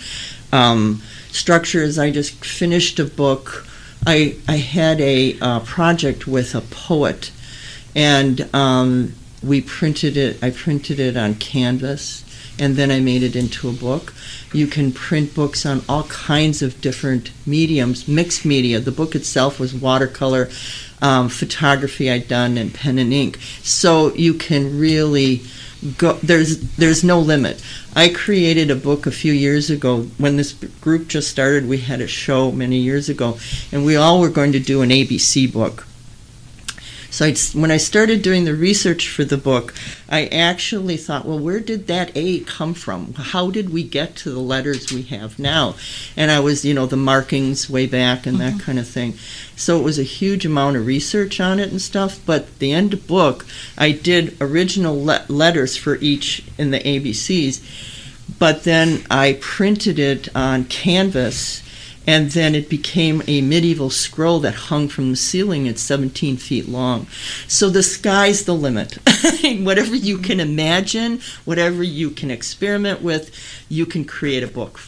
um, 0.54 1.02
structures. 1.30 2.00
I 2.00 2.12
just 2.12 2.46
finished 2.46 3.00
a 3.00 3.06
book. 3.06 3.68
I 4.06 4.36
I 4.48 4.58
had 4.58 5.02
a 5.02 5.38
uh, 5.40 5.60
project 5.62 6.28
with 6.28 6.54
a 6.54 6.62
poet, 6.62 7.32
and 7.96 8.48
um, 8.54 9.14
we 9.44 9.62
printed 9.62 10.18
it. 10.18 10.44
I 10.44 10.52
printed 10.52 11.00
it 11.00 11.18
on 11.18 11.36
canvas, 11.36 12.24
and 12.60 12.76
then 12.76 12.92
I 12.92 13.00
made 13.00 13.24
it 13.24 13.36
into 13.36 13.70
a 13.70 13.74
book. 13.74 14.14
You 14.54 14.68
can 14.68 14.92
print 14.92 15.34
books 15.34 15.66
on 15.66 15.82
all 15.90 16.04
kinds 16.04 16.62
of 16.62 16.82
different 16.82 17.32
mediums, 17.46 18.08
mixed 18.08 18.46
media. 18.46 18.80
The 18.80 18.92
book 18.92 19.16
itself 19.16 19.60
was 19.60 19.74
watercolor, 19.74 20.50
um, 21.02 21.30
photography 21.30 22.10
I'd 22.10 22.28
done, 22.28 22.58
and 22.58 22.74
pen 22.74 23.00
and 23.00 23.12
ink. 23.12 23.40
So 23.64 24.14
you 24.14 24.34
can 24.34 24.80
really 24.80 25.42
go. 25.98 26.14
There's 26.24 26.60
there's 26.76 27.04
no 27.04 27.20
limit. 27.20 27.64
I 27.96 28.10
created 28.10 28.70
a 28.70 28.76
book 28.76 29.06
a 29.06 29.12
few 29.12 29.34
years 29.34 29.70
ago 29.70 30.04
when 30.18 30.38
this 30.38 30.54
group 30.82 31.08
just 31.08 31.30
started. 31.30 31.68
We 31.68 31.78
had 31.78 32.02
a 32.02 32.08
show 32.08 32.52
many 32.52 32.78
years 32.78 33.10
ago, 33.10 33.38
and 33.72 33.86
we 33.86 33.96
all 33.96 34.20
were 34.20 34.30
going 34.30 34.52
to 34.54 34.60
do 34.60 34.82
an 34.82 34.90
ABC 34.90 35.52
book. 35.52 35.88
So 37.16 37.26
I'd, 37.26 37.40
when 37.54 37.72
I 37.72 37.78
started 37.78 38.22
doing 38.22 38.44
the 38.44 38.54
research 38.54 39.08
for 39.08 39.24
the 39.24 39.38
book, 39.38 39.74
I 40.10 40.26
actually 40.26 40.98
thought, 40.98 41.24
well, 41.24 41.40
where 41.40 41.62
did 41.62 41.88
that 41.88 42.12
A 42.14 42.42
come 42.42 42.74
from? 42.74 43.14
How 43.14 43.50
did 43.50 43.70
we 43.70 43.84
get 43.84 44.18
to 44.18 44.32
the 44.32 44.42
letters 44.42 44.92
we 44.92 45.04
have 45.04 45.40
now? 45.40 45.76
And 46.18 46.30
I 46.30 46.42
was, 46.42 46.66
you 46.66 46.74
know, 46.74 46.88
the 46.88 46.98
markings 46.98 47.70
way 47.70 47.88
back 47.88 48.26
and 48.26 48.38
that 48.42 48.56
mm-hmm. 48.56 48.60
kind 48.60 48.80
of 48.80 48.90
thing. 48.90 49.14
So 49.56 49.80
it 49.80 49.84
was 49.84 49.98
a 49.98 50.04
huge 50.04 50.46
amount 50.46 50.76
of 50.76 50.86
research 50.86 51.40
on 51.40 51.58
it 51.58 51.72
and 51.72 51.82
stuff. 51.82 52.20
But 52.26 52.60
the 52.60 52.74
end 52.74 52.94
of 52.94 53.08
book, 53.08 53.46
I 53.78 53.94
did 53.94 54.36
original 54.42 55.02
le- 55.02 55.24
letters 55.30 55.78
for 55.78 55.96
each 56.02 56.44
in 56.58 56.72
the 56.72 56.82
ABCs. 56.82 57.62
But 58.38 58.66
then 58.66 59.06
I 59.10 59.38
printed 59.40 60.00
it 60.00 60.28
on 60.36 60.66
canvas 60.66 61.62
and 62.08 62.32
then 62.32 62.56
it 62.56 62.70
became 62.70 63.22
a 63.28 63.42
medieval 63.42 63.90
scroll 63.90 64.40
that 64.42 64.56
hung 64.56 64.88
from 64.88 65.12
the 65.12 65.16
ceiling 65.16 65.68
at 65.68 65.80
17 65.80 66.38
feet 66.38 66.68
long. 66.68 67.08
So 67.48 67.70
the 67.70 67.84
sky's 67.84 68.46
the 68.46 68.54
limit. 68.54 68.98
whatever 69.60 69.96
you 69.96 70.18
can 70.18 70.40
imagine, 70.40 71.22
whatever 71.46 71.84
you 71.84 72.10
can 72.12 72.32
experiment 72.32 73.02
with, 73.02 73.36
you 73.70 73.86
can 73.86 74.06
create 74.06 74.44
a 74.44 74.48
book. 74.48 74.80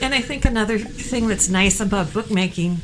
And 0.00 0.14
I 0.14 0.20
think 0.20 0.44
another 0.44 0.78
thing 0.78 1.28
that's 1.28 1.48
nice 1.48 1.80
about 1.80 2.12
bookmaking 2.12 2.78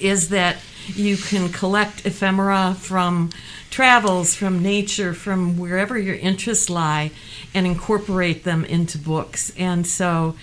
is 0.00 0.28
that 0.28 0.56
you 0.94 1.16
can 1.16 1.48
collect 1.50 2.06
ephemera 2.06 2.74
from 2.78 3.30
travels, 3.70 4.34
from 4.34 4.62
nature, 4.62 5.12
from 5.12 5.58
wherever 5.58 5.98
your 5.98 6.14
interests 6.16 6.70
lie, 6.70 7.10
and 7.54 7.66
incorporate 7.66 8.44
them 8.44 8.64
into 8.64 8.98
books. 8.98 9.52
And 9.58 9.86
so, 9.86 10.34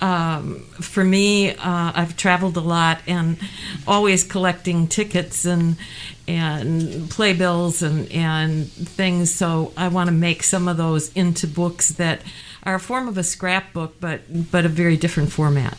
um, 0.00 0.60
for 0.80 1.02
me, 1.02 1.50
uh, 1.50 1.92
I've 1.94 2.16
traveled 2.16 2.56
a 2.56 2.60
lot 2.60 3.00
and 3.06 3.38
always 3.86 4.24
collecting 4.24 4.88
tickets 4.88 5.44
and 5.44 5.76
and 6.28 7.08
playbills 7.08 7.82
and 7.82 8.10
and 8.12 8.70
things. 8.70 9.34
So 9.34 9.72
I 9.76 9.88
want 9.88 10.08
to 10.08 10.12
make 10.12 10.42
some 10.42 10.68
of 10.68 10.76
those 10.76 11.12
into 11.14 11.46
books 11.46 11.90
that 11.90 12.20
are 12.64 12.74
a 12.74 12.80
form 12.80 13.08
of 13.08 13.16
a 13.16 13.22
scrapbook, 13.22 13.98
but 14.00 14.50
but 14.50 14.66
a 14.66 14.68
very 14.68 14.96
different 14.96 15.32
format. 15.32 15.78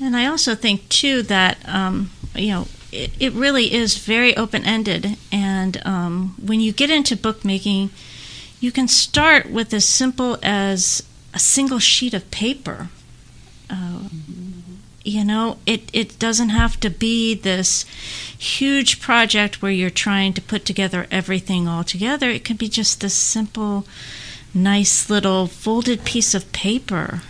And 0.00 0.16
I 0.16 0.26
also 0.26 0.54
think 0.54 0.88
too 0.88 1.22
that 1.22 1.58
um, 1.68 2.10
you 2.36 2.50
know 2.50 2.68
it, 2.92 3.10
it 3.18 3.32
really 3.32 3.72
is 3.72 3.98
very 3.98 4.36
open 4.36 4.64
ended, 4.64 5.16
and 5.32 5.84
um, 5.84 6.36
when 6.40 6.60
you 6.60 6.72
get 6.72 6.90
into 6.90 7.16
bookmaking, 7.16 7.90
you 8.62 8.70
can 8.70 8.86
start 8.86 9.50
with 9.50 9.74
as 9.74 9.86
simple 9.86 10.38
as 10.40 11.02
a 11.34 11.38
single 11.40 11.80
sheet 11.80 12.14
of 12.14 12.30
paper. 12.30 12.88
Uh, 13.68 14.04
you 15.04 15.24
know, 15.24 15.58
it, 15.66 15.90
it 15.92 16.16
doesn't 16.20 16.50
have 16.50 16.78
to 16.78 16.88
be 16.88 17.34
this 17.34 17.84
huge 18.38 19.00
project 19.00 19.60
where 19.60 19.72
you're 19.72 19.90
trying 19.90 20.32
to 20.34 20.40
put 20.40 20.64
together 20.64 21.08
everything 21.10 21.66
all 21.66 21.82
together. 21.82 22.30
It 22.30 22.44
can 22.44 22.56
be 22.56 22.68
just 22.68 23.00
this 23.00 23.14
simple, 23.14 23.84
nice 24.54 25.10
little 25.10 25.48
folded 25.48 26.04
piece 26.04 26.32
of 26.32 26.52
paper. 26.52 27.22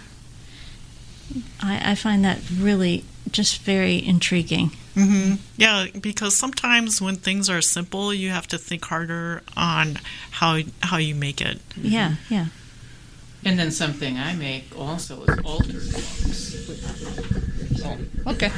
I, 1.63 1.93
I 1.93 1.95
find 1.95 2.23
that 2.27 2.41
really 2.55 3.05
just 3.31 3.63
very 3.63 4.05
intriguing. 4.05 4.73
Mm-hmm. 4.95 5.37
Yeah, 5.57 5.87
because 6.01 6.37
sometimes 6.37 7.01
when 7.01 7.17
things 7.17 7.49
are 7.49 7.63
simple, 7.63 8.13
you 8.13 8.31
have 8.31 8.47
to 8.49 8.59
think 8.59 8.85
harder 8.85 9.43
on 9.57 9.99
how 10.33 10.59
how 10.83 10.99
you 10.99 11.15
make 11.15 11.41
it. 11.41 11.61
Yeah, 11.77 12.17
yeah. 12.29 12.47
And 13.45 13.59
then 13.59 13.71
something 13.71 14.19
I 14.19 14.35
make 14.35 14.79
also 14.79 15.25
is 15.25 15.39
altered 15.45 15.83
books. 15.93 16.53
Okay. 18.27 18.53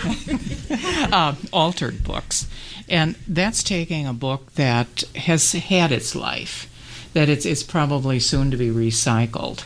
uh, 1.10 1.34
altered 1.52 2.04
books. 2.04 2.46
And 2.88 3.16
that's 3.26 3.62
taking 3.62 4.06
a 4.06 4.12
book 4.12 4.52
that 4.54 5.04
has 5.16 5.52
had 5.52 5.90
its 5.90 6.14
life, 6.14 6.68
that 7.14 7.28
it's, 7.28 7.46
it's 7.46 7.62
probably 7.62 8.20
soon 8.20 8.50
to 8.50 8.56
be 8.58 8.68
recycled. 8.68 9.64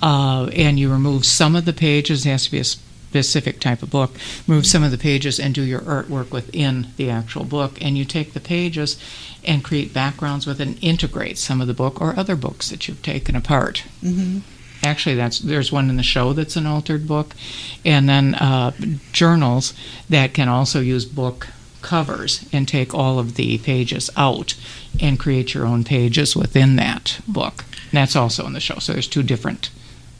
Uh, 0.00 0.46
and 0.54 0.78
you 0.78 0.90
remove 0.92 1.24
some 1.24 1.56
of 1.56 1.64
the 1.64 1.72
pages, 1.72 2.24
it 2.24 2.30
has 2.30 2.44
to 2.44 2.50
be 2.52 2.60
a 2.60 2.64
specific 3.14 3.60
type 3.60 3.80
of 3.80 3.90
book, 3.90 4.10
move 4.44 4.66
some 4.66 4.82
of 4.82 4.90
the 4.90 4.98
pages 4.98 5.38
and 5.38 5.54
do 5.54 5.62
your 5.62 5.82
artwork 5.82 6.32
within 6.32 6.88
the 6.96 7.08
actual 7.08 7.44
book. 7.44 7.80
And 7.80 7.96
you 7.96 8.04
take 8.04 8.32
the 8.32 8.40
pages 8.40 8.98
and 9.44 9.62
create 9.62 9.94
backgrounds 9.94 10.48
with 10.48 10.60
and 10.60 10.82
integrate 10.82 11.38
some 11.38 11.60
of 11.60 11.68
the 11.68 11.74
book 11.74 12.00
or 12.00 12.18
other 12.18 12.34
books 12.34 12.70
that 12.70 12.88
you've 12.88 13.02
taken 13.02 13.36
apart. 13.36 13.84
Mm-hmm. 14.02 14.38
Actually, 14.82 15.14
that's 15.14 15.38
there's 15.38 15.70
one 15.70 15.88
in 15.88 15.96
the 15.96 16.02
show 16.02 16.32
that's 16.32 16.56
an 16.56 16.66
altered 16.66 17.06
book, 17.06 17.34
and 17.84 18.08
then 18.08 18.34
uh, 18.34 18.72
journals 19.12 19.72
that 20.10 20.34
can 20.34 20.48
also 20.48 20.80
use 20.80 21.04
book 21.06 21.46
covers 21.80 22.46
and 22.52 22.66
take 22.66 22.92
all 22.92 23.18
of 23.18 23.36
the 23.36 23.58
pages 23.58 24.10
out 24.16 24.54
and 25.00 25.20
create 25.20 25.54
your 25.54 25.66
own 25.66 25.84
pages 25.84 26.34
within 26.34 26.76
that 26.76 27.20
book. 27.28 27.64
And 27.90 27.92
that's 27.92 28.16
also 28.16 28.44
in 28.46 28.54
the 28.54 28.60
show. 28.60 28.78
So 28.80 28.92
there's 28.92 29.06
two 29.06 29.22
different 29.22 29.70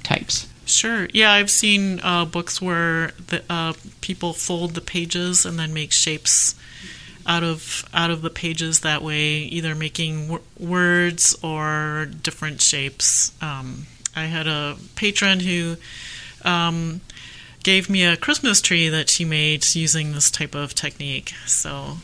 types. 0.04 0.46
Sure. 0.66 1.08
Yeah, 1.12 1.32
I've 1.32 1.50
seen 1.50 2.00
uh, 2.02 2.24
books 2.24 2.60
where 2.60 3.12
the 3.28 3.42
uh, 3.50 3.74
people 4.00 4.32
fold 4.32 4.74
the 4.74 4.80
pages 4.80 5.44
and 5.44 5.58
then 5.58 5.74
make 5.74 5.92
shapes 5.92 6.54
out 7.26 7.42
of 7.42 7.84
out 7.94 8.10
of 8.10 8.22
the 8.22 8.30
pages 8.30 8.80
that 8.80 9.02
way, 9.02 9.38
either 9.38 9.74
making 9.74 10.28
w- 10.28 10.44
words 10.58 11.36
or 11.42 12.06
different 12.22 12.60
shapes. 12.60 13.32
Um, 13.42 13.86
I 14.16 14.24
had 14.24 14.46
a 14.46 14.76
patron 14.94 15.40
who 15.40 15.76
um, 16.44 17.00
gave 17.62 17.90
me 17.90 18.04
a 18.04 18.16
Christmas 18.16 18.60
tree 18.60 18.88
that 18.88 19.08
she 19.10 19.24
made 19.24 19.74
using 19.74 20.12
this 20.12 20.30
type 20.30 20.54
of 20.54 20.74
technique. 20.74 21.32
So, 21.46 21.98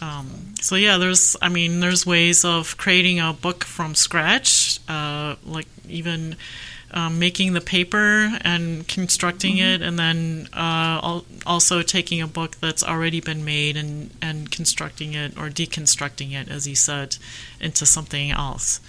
um, 0.00 0.54
so 0.60 0.74
yeah, 0.74 0.96
there's, 0.98 1.36
I 1.40 1.48
mean, 1.48 1.80
there's 1.80 2.06
ways 2.06 2.44
of 2.44 2.76
creating 2.76 3.20
a 3.20 3.32
book 3.32 3.64
from 3.64 3.94
scratch, 3.94 4.80
uh, 4.88 5.36
like 5.44 5.66
even 5.88 6.36
um, 6.92 7.18
making 7.18 7.52
the 7.52 7.60
paper 7.60 8.32
and 8.42 8.86
constructing 8.88 9.56
Mm-hmm. 9.56 9.82
it, 9.82 9.82
and 9.82 9.98
then 9.98 10.48
uh, 10.52 11.00
al- 11.02 11.24
also 11.46 11.82
taking 11.82 12.20
a 12.20 12.26
book 12.26 12.56
that's 12.56 12.82
already 12.82 13.20
been 13.20 13.44
made 13.44 13.76
and 13.76 14.10
and 14.20 14.50
constructing 14.50 15.14
it 15.14 15.36
or 15.36 15.48
deconstructing 15.48 16.32
it, 16.32 16.48
as 16.48 16.66
you 16.66 16.74
said, 16.74 17.16
into 17.60 17.86
something 17.86 18.30
else. 18.30 18.80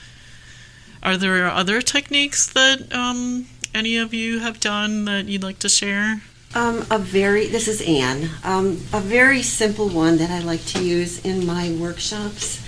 Are 1.04 1.18
there 1.18 1.48
other 1.48 1.82
techniques 1.82 2.46
that 2.54 2.94
um, 2.94 3.48
any 3.74 3.98
of 3.98 4.14
you 4.14 4.40
have 4.40 4.60
done 4.60 5.06
that 5.06 5.26
you'd 5.26 5.44
like 5.44 5.60
to 5.60 5.70
share? 5.70 6.22
Um, 6.54 6.86
a 6.92 7.00
very, 7.00 7.48
this 7.48 7.68
is 7.68 7.82
Anne, 7.82 8.30
um, 8.44 8.82
a 8.92 9.00
very 9.00 9.42
simple 9.42 9.88
one 9.88 10.18
that 10.18 10.30
I 10.30 10.40
like 10.40 10.66
to 10.66 10.84
use 10.84 11.24
in 11.26 11.46
my 11.46 11.72
workshops 11.80 12.62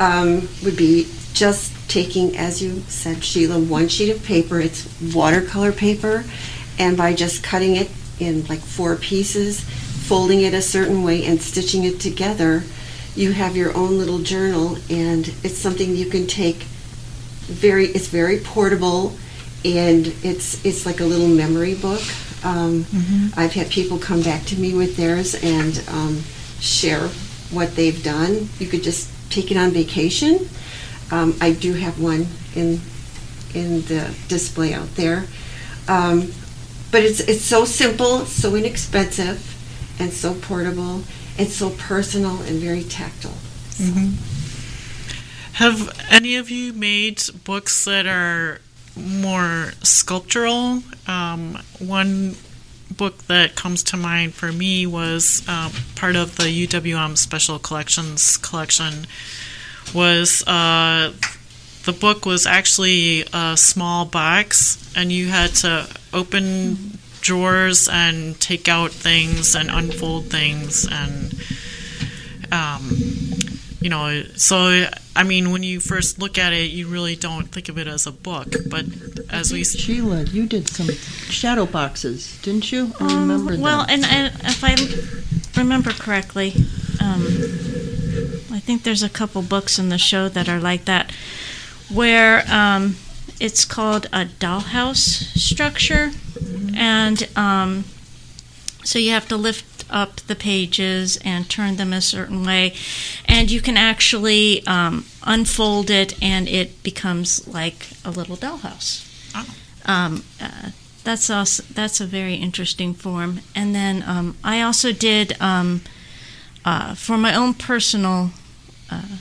um, 0.00 0.48
would 0.64 0.76
be 0.76 1.06
just 1.34 1.70
taking, 1.90 2.36
as 2.36 2.62
you 2.62 2.80
said, 2.88 3.22
Sheila, 3.22 3.58
one 3.58 3.88
sheet 3.88 4.10
of 4.10 4.24
paper, 4.24 4.60
it's 4.60 4.88
watercolor 5.12 5.72
paper, 5.72 6.24
and 6.78 6.96
by 6.96 7.12
just 7.12 7.42
cutting 7.42 7.76
it 7.76 7.90
in 8.18 8.46
like 8.46 8.60
four 8.60 8.96
pieces, 8.96 9.60
folding 9.60 10.40
it 10.42 10.54
a 10.54 10.62
certain 10.62 11.02
way, 11.02 11.26
and 11.26 11.42
stitching 11.42 11.84
it 11.84 12.00
together, 12.00 12.62
you 13.16 13.32
have 13.32 13.56
your 13.56 13.76
own 13.76 13.98
little 13.98 14.20
journal, 14.20 14.76
and 14.88 15.28
it's 15.42 15.58
something 15.58 15.96
you 15.96 16.06
can 16.06 16.26
take 16.26 16.62
very 17.50 17.86
it's 17.86 18.06
very 18.06 18.38
portable. 18.38 19.12
And 19.62 20.06
it's 20.22 20.64
it's 20.64 20.86
like 20.86 21.00
a 21.00 21.04
little 21.04 21.28
memory 21.28 21.74
book. 21.74 22.00
Um, 22.42 22.86
i've 23.36 23.52
had 23.52 23.68
people 23.68 23.98
come 23.98 24.22
back 24.22 24.46
to 24.46 24.56
me 24.56 24.72
with 24.72 24.96
theirs 24.96 25.34
and 25.34 25.84
um, 25.88 26.22
share 26.60 27.08
what 27.50 27.76
they've 27.76 28.02
done. 28.02 28.48
You 28.58 28.68
could 28.68 28.82
just 28.82 29.10
take 29.30 29.50
it 29.50 29.58
on 29.58 29.72
vacation 29.72 30.48
um, 31.10 31.34
i 31.40 31.52
do 31.52 31.74
have 31.74 32.00
one 32.00 32.26
in 32.54 32.80
in 33.54 33.82
the 33.82 34.14
display 34.28 34.72
out 34.74 34.94
there 34.96 35.24
um, 35.88 36.32
but 36.90 37.02
it's 37.02 37.20
it's 37.20 37.42
so 37.44 37.64
simple 37.64 38.26
so 38.26 38.54
inexpensive 38.54 39.56
and 39.98 40.12
so 40.12 40.34
portable 40.34 41.02
and 41.38 41.48
so 41.48 41.70
personal 41.70 42.40
and 42.42 42.60
very 42.60 42.82
tactile 42.82 43.36
Have 45.54 45.90
any 46.10 46.36
of 46.36 46.50
you 46.50 46.72
made 46.72 47.22
books 47.44 47.84
that 47.84 48.06
are 48.06 48.60
more 48.96 49.72
sculptural? 49.82 50.82
Um, 51.06 51.58
one 51.78 52.36
book 52.94 53.18
that 53.26 53.56
comes 53.56 53.82
to 53.84 53.96
mind 53.96 54.34
for 54.34 54.52
me 54.52 54.86
was 54.86 55.42
uh, 55.46 55.70
part 55.96 56.16
of 56.16 56.36
the 56.36 56.44
UWM 56.66 57.16
Special 57.16 57.58
Collections 57.58 58.36
collection. 58.36 59.06
Was 59.94 60.42
uh, 60.46 61.12
the 61.84 61.92
book 61.92 62.26
was 62.26 62.46
actually 62.46 63.24
a 63.32 63.56
small 63.56 64.04
box, 64.04 64.92
and 64.96 65.10
you 65.10 65.28
had 65.28 65.50
to 65.56 65.88
open 66.12 66.98
drawers 67.20 67.88
and 67.92 68.38
take 68.40 68.66
out 68.68 68.90
things 68.90 69.54
and 69.54 69.68
unfold 69.70 70.24
things 70.26 70.88
and 70.90 71.34
um, 72.50 72.88
you 73.80 73.90
know 73.90 74.22
so 74.36 74.86
i 75.14 75.22
mean 75.22 75.52
when 75.52 75.62
you 75.62 75.80
first 75.80 76.18
look 76.18 76.38
at 76.38 76.54
it 76.54 76.70
you 76.70 76.86
really 76.88 77.14
don't 77.14 77.48
think 77.52 77.68
of 77.68 77.76
it 77.76 77.86
as 77.86 78.06
a 78.06 78.10
book 78.10 78.48
but 78.70 78.86
as 79.28 79.52
we 79.52 79.62
Sheila, 79.64 80.22
you 80.24 80.46
did 80.46 80.66
some 80.68 80.88
shadow 81.28 81.66
boxes, 81.66 82.40
didn't 82.40 82.72
you? 82.72 82.90
I 82.98 83.04
Um, 83.04 83.20
remember 83.28 83.56
well, 83.58 83.86
them. 83.86 84.02
and, 84.02 84.04
and 84.06 84.34
if 84.44 84.64
I 84.64 85.60
remember 85.60 85.90
correctly, 85.92 86.54
um, 87.00 87.22
I 88.60 88.62
think 88.62 88.82
there's 88.82 89.02
a 89.02 89.08
couple 89.08 89.40
books 89.40 89.78
in 89.78 89.88
the 89.88 89.96
show 89.96 90.28
that 90.28 90.46
are 90.46 90.60
like 90.60 90.84
that, 90.84 91.12
where 91.90 92.44
um, 92.46 92.96
it's 93.40 93.64
called 93.64 94.04
a 94.12 94.26
dollhouse 94.26 95.34
structure, 95.34 96.10
and 96.76 97.26
um, 97.36 97.84
so 98.84 98.98
you 98.98 99.12
have 99.12 99.26
to 99.28 99.38
lift 99.38 99.86
up 99.88 100.16
the 100.16 100.36
pages 100.36 101.18
and 101.24 101.48
turn 101.48 101.76
them 101.76 101.94
a 101.94 102.02
certain 102.02 102.44
way, 102.44 102.74
and 103.24 103.50
you 103.50 103.62
can 103.62 103.78
actually 103.78 104.62
um, 104.66 105.06
unfold 105.22 105.88
it, 105.88 106.22
and 106.22 106.46
it 106.46 106.82
becomes 106.82 107.48
like 107.48 107.88
a 108.04 108.10
little 108.10 108.36
dollhouse. 108.36 109.06
Um, 109.86 110.22
uh, 110.38 110.72
that's 111.02 111.30
also 111.30 111.62
that's 111.72 111.98
a 111.98 112.06
very 112.06 112.34
interesting 112.34 112.92
form. 112.92 113.40
And 113.54 113.74
then 113.74 114.04
um, 114.06 114.36
I 114.44 114.60
also 114.60 114.92
did 114.92 115.40
um, 115.40 115.80
uh, 116.62 116.94
for 116.94 117.16
my 117.16 117.34
own 117.34 117.54
personal 117.54 118.32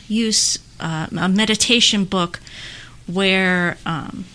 use 0.07 0.59
uh, 0.79 1.07
a 1.17 1.29
meditation 1.29 2.05
book 2.05 2.39
where 3.07 3.77
um, 3.85 4.25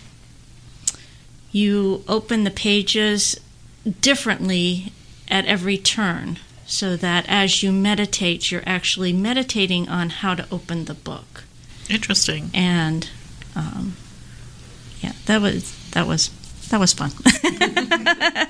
you 1.51 2.03
open 2.07 2.43
the 2.43 2.51
pages 2.51 3.39
differently 4.01 4.91
at 5.27 5.45
every 5.45 5.77
turn, 5.77 6.39
so 6.65 6.95
that 6.97 7.25
as 7.27 7.63
you 7.63 7.71
meditate, 7.71 8.51
you're 8.51 8.63
actually 8.65 9.13
meditating 9.13 9.87
on 9.89 10.09
how 10.09 10.35
to 10.35 10.45
open 10.51 10.85
the 10.85 10.93
book. 10.93 11.43
interesting 11.89 12.49
And 12.53 13.09
um, 13.55 13.95
yeah, 15.01 15.13
that 15.27 15.41
was 15.41 15.73
that 15.91 16.07
was 16.07 16.29
that 16.69 16.79
was 16.79 16.93
fun. 16.93 17.11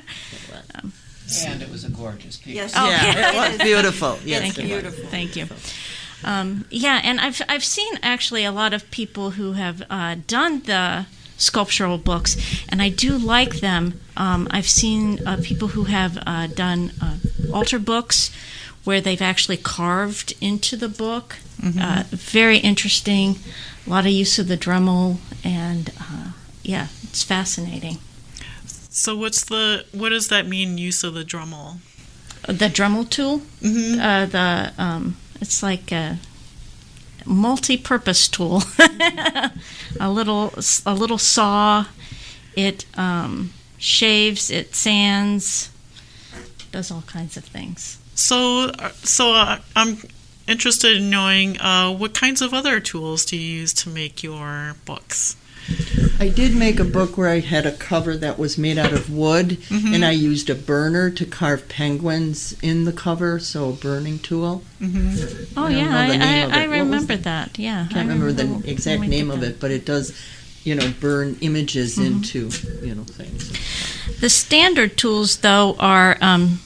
And 1.48 1.62
it 1.62 1.69
was 1.71 1.84
a 1.84 1.89
gorgeous 1.89 2.38
piece. 2.38 2.54
yes 2.54 2.74
Oh, 2.76 2.88
yeah, 2.88 3.04
yeah. 3.04 3.32
it 3.48 3.52
was 3.52 3.58
beautiful. 3.62 4.19
Yes, 4.24 4.41
Thank 4.41 4.58
you. 4.58 4.76
was. 4.76 5.06
Thank 5.10 5.36
you. 5.36 5.48
Um, 6.23 6.65
yeah, 6.69 7.01
and 7.04 7.19
I've 7.19 7.41
I've 7.47 7.63
seen 7.63 7.99
actually 8.01 8.43
a 8.45 8.51
lot 8.51 8.73
of 8.73 8.89
people 8.91 9.32
who 9.32 9.54
have 9.54 9.84
uh, 9.89 10.15
done 10.28 10.62
the 10.62 11.06
sculptural 11.38 11.97
books, 11.97 12.38
and 12.69 12.82
I 12.82 12.89
do 12.89 13.17
like 13.17 13.60
them. 13.60 13.99
Um, 14.17 14.47
I've 14.51 14.69
seen 14.69 15.25
uh, 15.28 15.38
people 15.43 15.69
who 15.69 15.84
have 15.86 16.17
uh, 16.25 16.47
done 16.47 16.91
uh, 17.01 17.17
altar 17.54 17.80
books 17.80 18.32
where 18.86 19.01
they've 19.01 19.21
actually 19.21 19.58
carved 19.58 20.34
into 20.41 20.78
the 20.78 20.88
book. 20.89 21.38
Mhm. 21.62 21.82
Uh, 21.82 22.04
very 22.12 22.58
interesting. 22.60 23.39
A 23.86 23.89
lot 23.89 24.06
of 24.06 24.12
use 24.12 24.39
of 24.39 24.47
the 24.47 24.58
Dremel, 24.58 25.17
and 25.43 25.91
uh, 25.99 26.32
yeah, 26.63 26.88
it's 27.04 27.23
fascinating. 27.23 27.97
So 28.89 29.15
what's 29.15 29.43
the 29.43 29.86
what 29.91 30.10
does 30.10 30.30
that 30.30 30.47
mean? 30.47 30.78
Use 30.78 31.04
of 31.04 31.13
the 31.13 31.23
Dremel. 31.25 31.78
The 32.47 32.69
Dremel 32.69 33.10
tool, 33.10 33.41
Mhm. 33.62 33.99
uh, 33.99 34.25
the 34.28 34.71
um, 34.82 35.17
it's 35.41 35.62
like 35.63 35.91
a 35.91 36.19
multi-purpose 37.26 38.28
tool. 38.28 38.63
a 40.00 40.10
little 40.10 40.54
a 40.86 40.93
little 40.93 41.17
saw. 41.17 41.86
It 42.56 42.86
um, 42.98 43.52
shaves. 43.78 44.50
It 44.50 44.76
sands. 44.76 45.71
Does 46.71 46.91
all 46.91 47.04
kinds 47.08 47.38
of 47.38 47.45
things. 47.45 48.00
So 48.15 48.71
uh, 48.80 48.89
so 49.04 49.34
uh, 49.34 49.60
I'm 49.76 49.98
interested 50.48 50.98
in 50.98 51.10
knowing 51.10 51.60
uh, 51.60 51.91
what 51.91 52.13
kinds 52.13 52.41
of 52.41 52.54
other 52.54 52.80
tools 52.80 53.26
do 53.26 53.38
you 53.38 53.60
use 53.62 53.74
to 53.74 53.89
make 53.89 54.24
your 54.24 54.76
books? 54.86 55.36
I 56.19 56.30
did 56.30 56.56
make 56.56 56.80
a 56.80 56.84
book 56.86 57.17
where 57.17 57.28
I 57.30 57.39
had 57.39 57.65
a 57.65 57.71
cover 57.71 58.15
that 58.17 58.38
was 58.39 58.58
made 58.58 58.78
out 58.78 58.93
of 58.93 59.10
wood, 59.10 59.58
Mhm. 59.69 59.93
and 59.95 60.06
I 60.06 60.12
used 60.12 60.49
a 60.49 60.56
burner 60.56 61.10
to 61.10 61.25
carve 61.25 61.67
penguins 61.67 62.56
in 62.62 62.86
the 62.86 62.93
cover, 62.93 63.39
so 63.39 63.69
a 63.69 63.73
burning 63.73 64.19
tool. 64.19 64.63
Mm-hmm. 64.82 65.43
Oh 65.58 65.65
I 65.65 65.69
yeah, 65.71 65.89
I, 66.51 66.58
I. 66.58 66.62
I 66.62 66.63
remember 66.65 67.15
the- 67.17 67.23
that. 67.23 67.58
Yeah, 67.60 67.88
I 67.89 67.93
can't 67.93 68.08
remember 68.08 68.32
the 68.32 68.62
exact 68.69 69.01
name 69.04 69.30
of 69.32 69.43
it, 69.43 69.60
but 69.60 69.71
it 69.71 69.86
does, 69.86 70.13
you 70.63 70.75
know, 70.75 70.93
burn 70.99 71.38
images 71.41 71.97
Mhm. 71.97 72.06
into, 72.06 72.49
you 72.86 72.95
know, 72.95 73.04
things. 73.04 73.51
The 74.21 74.30
standard 74.30 74.97
tools, 74.97 75.38
though, 75.38 75.75
are 75.80 76.17
um, 76.21 76.60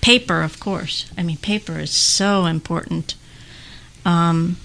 paper, 0.00 0.42
of 0.42 0.58
course. 0.60 1.06
I 1.16 1.22
mean, 1.22 1.36
paper 1.38 1.78
is 1.78 1.90
so 1.92 2.46
important. 2.46 3.14
Um, 4.04 4.56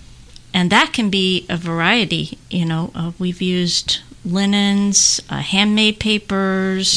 and 0.57 0.69
that 0.71 0.89
can 0.93 1.09
be 1.09 1.45
a 1.49 1.57
variety. 1.57 2.25
You 2.49 2.65
know, 2.65 2.83
uh, 2.95 3.11
we've 3.19 3.41
used 3.41 3.89
linens, 4.25 5.21
uh, 5.29 5.41
handmade 5.53 5.97
papers. 5.99 6.87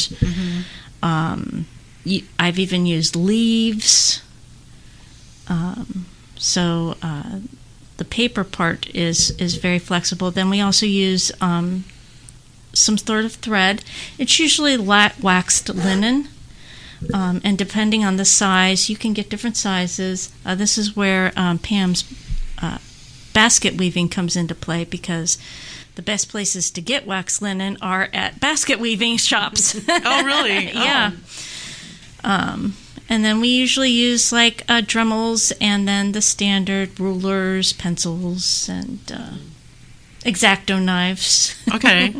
Um, 1.03 1.65
y- 2.05 2.23
I've 2.43 2.59
even 2.65 2.85
used 2.97 3.15
leaves. 3.15 4.21
Um, 5.47 6.05
so 6.37 6.95
uh, 7.01 7.39
the 7.97 8.05
paper 8.05 8.43
part 8.43 8.87
is 8.95 9.31
is 9.37 9.55
very 9.67 9.79
flexible. 9.79 10.31
Then 10.31 10.49
we 10.49 10.61
also 10.61 10.85
use 10.85 11.31
um, 11.41 11.83
some 12.73 12.97
sort 12.97 13.25
of 13.25 13.33
thread. 13.33 13.83
It's 14.17 14.39
usually 14.39 14.77
la- 14.77 15.15
waxed 15.21 15.69
linen. 15.69 16.27
Um, 17.13 17.41
and 17.43 17.57
depending 17.57 18.05
on 18.05 18.17
the 18.17 18.25
size, 18.25 18.87
you 18.89 18.95
can 18.95 19.13
get 19.13 19.29
different 19.29 19.57
sizes. 19.57 20.29
Uh, 20.45 20.53
this 20.55 20.77
is 20.77 20.95
where 20.95 21.31
um, 21.35 21.57
Pam's 21.57 22.03
uh, 22.61 22.77
basket 23.33 23.75
weaving 23.75 24.09
comes 24.09 24.35
into 24.35 24.55
play 24.55 24.83
because 24.85 25.37
the 25.95 26.01
best 26.01 26.29
places 26.29 26.71
to 26.71 26.81
get 26.81 27.05
wax 27.05 27.41
linen 27.41 27.77
are 27.81 28.09
at 28.13 28.39
basket 28.39 28.79
weaving 28.79 29.17
shops. 29.17 29.75
Oh, 29.89 30.23
really? 30.23 30.71
yeah. 30.73 31.11
Um, 32.23 32.75
and 33.09 33.25
then 33.25 33.41
we 33.41 33.49
usually 33.49 33.89
use 33.89 34.31
like 34.31 34.63
uh, 34.69 34.81
Dremels 34.81 35.51
and 35.59 35.87
then 35.87 36.11
the 36.13 36.21
standard 36.21 36.99
rulers, 36.99 37.73
pencils, 37.73 38.69
and 38.69 38.99
uh, 39.13 39.33
X-Acto 40.25 40.81
knives. 40.81 41.55
Okay. 41.73 42.13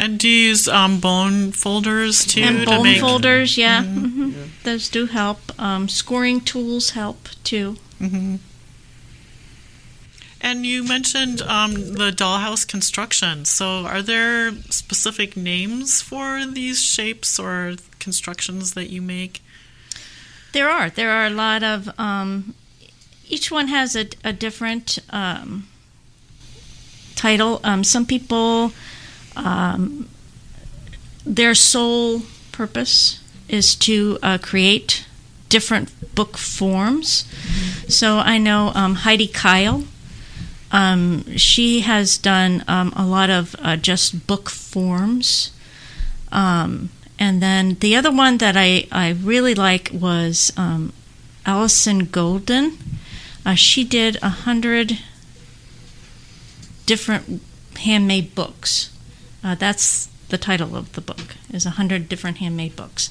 And 0.00 0.18
do 0.20 0.28
you 0.28 0.48
use 0.50 0.68
um, 0.68 1.00
bone 1.00 1.50
folders 1.50 2.24
too 2.24 2.40
and 2.42 2.60
to 2.60 2.66
bone 2.66 2.82
make 2.84 3.00
folders, 3.00 3.58
yeah, 3.58 3.82
Mhm. 3.82 4.10
hmm 4.32 4.42
those 4.62 4.88
do 4.88 5.06
help. 5.06 5.40
Um, 5.60 5.88
scoring 5.88 6.40
tools 6.40 6.90
help 6.90 7.28
too. 7.42 7.76
hmm 7.98 8.36
And 10.40 10.64
you 10.64 10.84
mentioned 10.84 11.42
um, 11.42 11.74
the 11.74 12.12
dollhouse 12.12 12.66
construction. 12.66 13.44
So, 13.44 13.86
are 13.86 14.02
there 14.02 14.52
specific 14.70 15.36
names 15.36 16.00
for 16.00 16.46
these 16.46 16.82
shapes 16.82 17.38
or 17.38 17.74
constructions 17.98 18.74
that 18.74 18.88
you 18.88 19.02
make? 19.02 19.42
There 20.52 20.70
are 20.70 20.90
there 20.90 21.10
are 21.10 21.26
a 21.26 21.30
lot 21.30 21.62
of 21.62 21.90
um, 21.98 22.54
each 23.28 23.50
one 23.50 23.68
has 23.68 23.96
a, 23.96 24.06
a 24.24 24.32
different 24.32 24.98
um, 25.10 25.68
title. 27.16 27.60
Um, 27.64 27.84
some 27.84 28.06
people 28.06 28.72
um, 29.36 30.08
their 31.24 31.54
sole 31.54 32.22
purpose 32.52 33.20
is 33.48 33.74
to 33.76 34.18
uh, 34.22 34.38
create 34.38 35.06
different 35.48 36.14
book 36.14 36.36
forms. 36.36 37.24
So 37.88 38.18
I 38.18 38.38
know 38.38 38.72
um, 38.74 38.96
Heidi 38.96 39.26
Kyle. 39.26 39.84
Um, 40.70 41.36
she 41.36 41.80
has 41.80 42.18
done 42.18 42.64
um, 42.68 42.92
a 42.94 43.06
lot 43.06 43.30
of 43.30 43.56
uh, 43.60 43.76
just 43.76 44.26
book 44.26 44.50
forms. 44.50 45.50
Um, 46.30 46.90
and 47.18 47.42
then 47.42 47.76
the 47.80 47.96
other 47.96 48.12
one 48.12 48.38
that 48.38 48.56
I, 48.56 48.86
I 48.92 49.10
really 49.10 49.54
like 49.54 49.90
was 49.92 50.52
um, 50.56 50.92
Alisa 51.46 52.10
Golden. 52.10 52.78
Uh, 53.44 53.54
she 53.54 53.82
did 53.82 54.18
a 54.22 54.28
hundred 54.28 54.98
different 56.86 57.42
handmade 57.76 58.34
books. 58.34 58.90
Uh, 59.42 59.54
that's 59.54 60.08
the 60.28 60.38
title 60.38 60.76
of 60.76 60.92
the 60.92 61.00
book 61.00 61.36
is 61.50 61.64
a 61.64 61.70
hundred 61.70 62.08
different 62.08 62.38
handmade 62.38 62.76
books. 62.76 63.10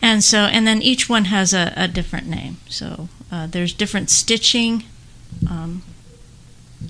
And 0.00 0.22
so, 0.22 0.40
and 0.40 0.66
then 0.66 0.82
each 0.82 1.08
one 1.08 1.26
has 1.26 1.52
a, 1.52 1.72
a 1.76 1.88
different 1.88 2.28
name. 2.28 2.58
So 2.68 3.08
uh, 3.32 3.46
there's 3.46 3.72
different 3.72 4.10
stitching. 4.10 4.84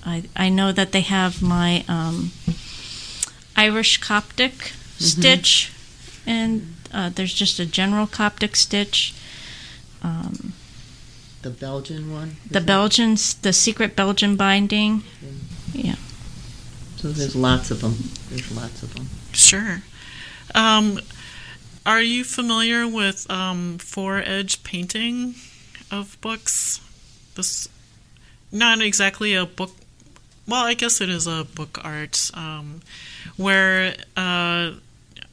I 0.04 0.24
I 0.36 0.48
know 0.48 0.72
that 0.72 0.92
they 0.92 1.00
have 1.02 1.42
my 1.42 1.84
um, 1.88 2.32
Irish 3.56 3.98
Coptic 3.98 4.72
stitch, 4.98 5.72
and 6.26 6.74
uh, 6.92 7.10
there's 7.14 7.34
just 7.34 7.58
a 7.58 7.66
general 7.66 8.06
Coptic 8.06 8.56
stitch. 8.56 9.14
Um, 10.02 10.52
The 11.42 11.50
Belgian 11.50 12.12
one. 12.12 12.36
the 12.50 12.60
Belgians, 12.60 13.34
the 13.34 13.52
secret 13.52 13.94
Belgian 13.96 14.36
binding. 14.36 15.02
Yeah. 15.72 15.96
So 16.96 17.08
there's 17.12 17.34
lots 17.36 17.70
of 17.70 17.80
them. 17.80 17.94
There's 18.28 18.50
lots 18.50 18.82
of 18.82 18.94
them. 18.94 19.08
Sure. 19.32 19.82
Um, 20.54 21.00
are 21.86 22.02
you 22.02 22.24
familiar 22.24 22.86
with 22.88 23.30
um, 23.30 23.78
fore-edge 23.78 24.62
painting 24.64 25.34
of 25.90 26.16
books? 26.20 26.80
This, 27.34 27.68
not 28.50 28.80
exactly 28.80 29.34
a 29.34 29.46
book. 29.46 29.70
Well, 30.48 30.64
I 30.64 30.72
guess 30.72 31.02
it 31.02 31.10
is 31.10 31.26
a 31.26 31.46
book 31.54 31.78
art 31.84 32.30
um, 32.32 32.80
where 33.36 33.94
uh, 34.16 34.72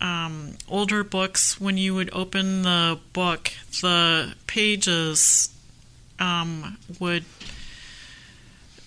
um, 0.02 0.58
older 0.68 1.06
books, 1.06 1.60
when 1.60 1.78
you 1.78 1.96
would 1.96 2.10
open 2.12 2.64
the 2.64 3.00
book, 3.14 3.54
the 3.82 4.34
pages 4.46 5.56
um, 6.20 6.78
would 7.00 7.24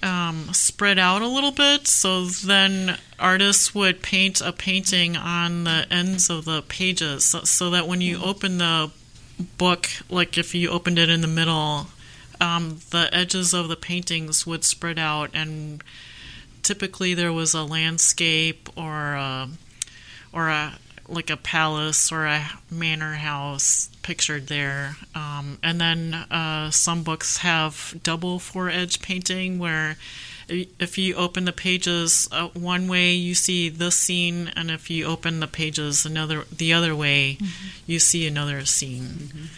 um, 0.03 0.53
spread 0.53 0.99
out 0.99 1.23
a 1.23 1.27
little 1.29 1.51
bit. 1.51 1.89
So 1.89 2.27
then 2.27 2.99
artists 3.19 3.75
would 3.75 4.03
paint 4.03 4.43
a 4.43 4.53
painting 4.53 5.17
on 5.17 5.65
the 5.65 5.87
ends 5.91 6.29
of 6.29 6.45
the 6.45 6.61
pages 6.61 7.25
so, 7.25 7.41
so 7.45 7.71
that 7.71 7.89
when 7.89 8.03
you 8.03 8.23
open 8.23 8.59
the 8.59 8.91
book, 9.57 9.89
like 10.11 10.37
if 10.37 10.55
you 10.55 10.69
opened 10.69 10.99
it 10.99 11.09
in 11.09 11.23
the 11.23 11.27
middle, 11.27 11.87
um, 12.39 12.81
the 12.91 13.09
edges 13.15 13.55
of 13.55 13.69
the 13.69 13.77
paintings 13.77 14.47
would 14.47 14.63
spread 14.63 14.99
out 14.99 15.31
and 15.33 15.83
typically 16.69 17.15
there 17.15 17.33
was 17.33 17.55
a 17.55 17.65
landscape 17.65 18.69
or 18.77 19.15
a, 19.15 19.49
or 20.35 20.49
a 20.51 20.75
like 21.09 21.31
a 21.31 21.37
palace 21.39 22.13
or 22.13 22.27
a 22.27 22.45
manor 22.71 23.15
house 23.15 23.89
pictured 24.03 24.49
there. 24.49 24.97
Um, 25.15 25.59
and 25.63 25.81
then 25.81 26.13
uh, 26.13 26.71
some 26.71 27.03
books 27.03 27.39
have 27.39 27.99
double 28.03 28.39
fore-edge 28.39 29.01
painting 29.01 29.59
where 29.59 29.97
if 30.51 30.99
you 30.99 31.15
open 31.15 31.47
the 31.47 31.53
pages 31.55 32.29
uh, 32.33 32.49
one 32.49 32.87
way, 32.89 33.13
you 33.13 33.35
see 33.35 33.71
this 33.71 33.97
scene, 33.97 34.53
and 34.55 34.71
if 34.71 34.91
you 34.91 35.07
open 35.07 35.41
the 35.41 35.47
pages 35.47 36.05
another 36.05 36.45
the 36.55 36.75
other 36.75 36.95
way, 36.95 37.39
you 37.87 37.99
see 37.99 38.27
another 38.27 38.67
scene. 38.67 39.49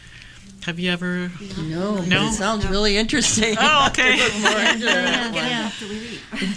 Have 0.66 0.78
you 0.78 0.90
ever? 0.90 1.30
No, 1.58 1.96
but 1.96 2.08
No? 2.08 2.26
it 2.28 2.32
sounds 2.32 2.66
really 2.68 2.96
interesting. 2.96 3.56
Oh, 3.58 3.86
okay. 3.90 4.16
To 4.16 4.22
look 4.24 4.34
more 4.42 4.60
into 4.60 4.84
Yeah, 4.86 5.32
yeah. 5.32 5.70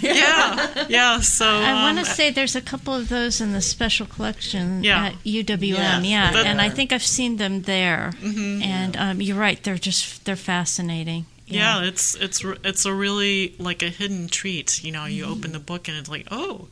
yeah, 0.02 0.84
yeah. 0.88 1.20
So 1.20 1.46
I 1.46 1.72
want 1.84 1.98
um, 1.98 2.04
to 2.04 2.10
say 2.10 2.30
there's 2.30 2.54
a 2.56 2.60
couple 2.60 2.94
of 2.94 3.08
those 3.08 3.40
in 3.40 3.52
the 3.52 3.60
special 3.62 4.06
collection 4.06 4.84
Yeah. 4.84 5.06
at 5.06 5.14
UWM. 5.24 5.68
Yes, 5.78 6.04
yeah, 6.04 6.32
there 6.32 6.44
and 6.44 6.60
I 6.60 6.68
think 6.70 6.92
I've 6.92 7.02
seen 7.02 7.36
them 7.36 7.62
there. 7.62 8.12
Mhm. 8.20 8.62
And 8.62 8.96
um, 8.96 9.20
you're 9.22 9.38
right; 9.38 9.62
they're 9.62 9.78
just 9.78 10.24
they're 10.24 10.36
fascinating. 10.36 11.26
Yeah, 11.46 11.82
it's 11.84 12.14
it's 12.14 12.44
it's 12.62 12.84
a 12.86 12.92
really 12.94 13.54
like 13.58 13.82
a 13.82 13.90
hidden 13.90 14.28
treat. 14.28 14.82
You 14.84 14.92
know, 14.92 15.04
you 15.06 15.24
open 15.24 15.52
the 15.52 15.58
book 15.58 15.88
and 15.88 15.96
it's 15.96 16.08
like, 16.08 16.26
oh, 16.30 16.68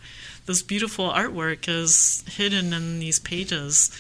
this 0.47 0.63
beautiful 0.63 1.09
artwork 1.11 1.69
is 1.69 2.25
hidden 2.27 2.73
in 2.73 2.99
these 2.99 3.19
pages 3.21 3.91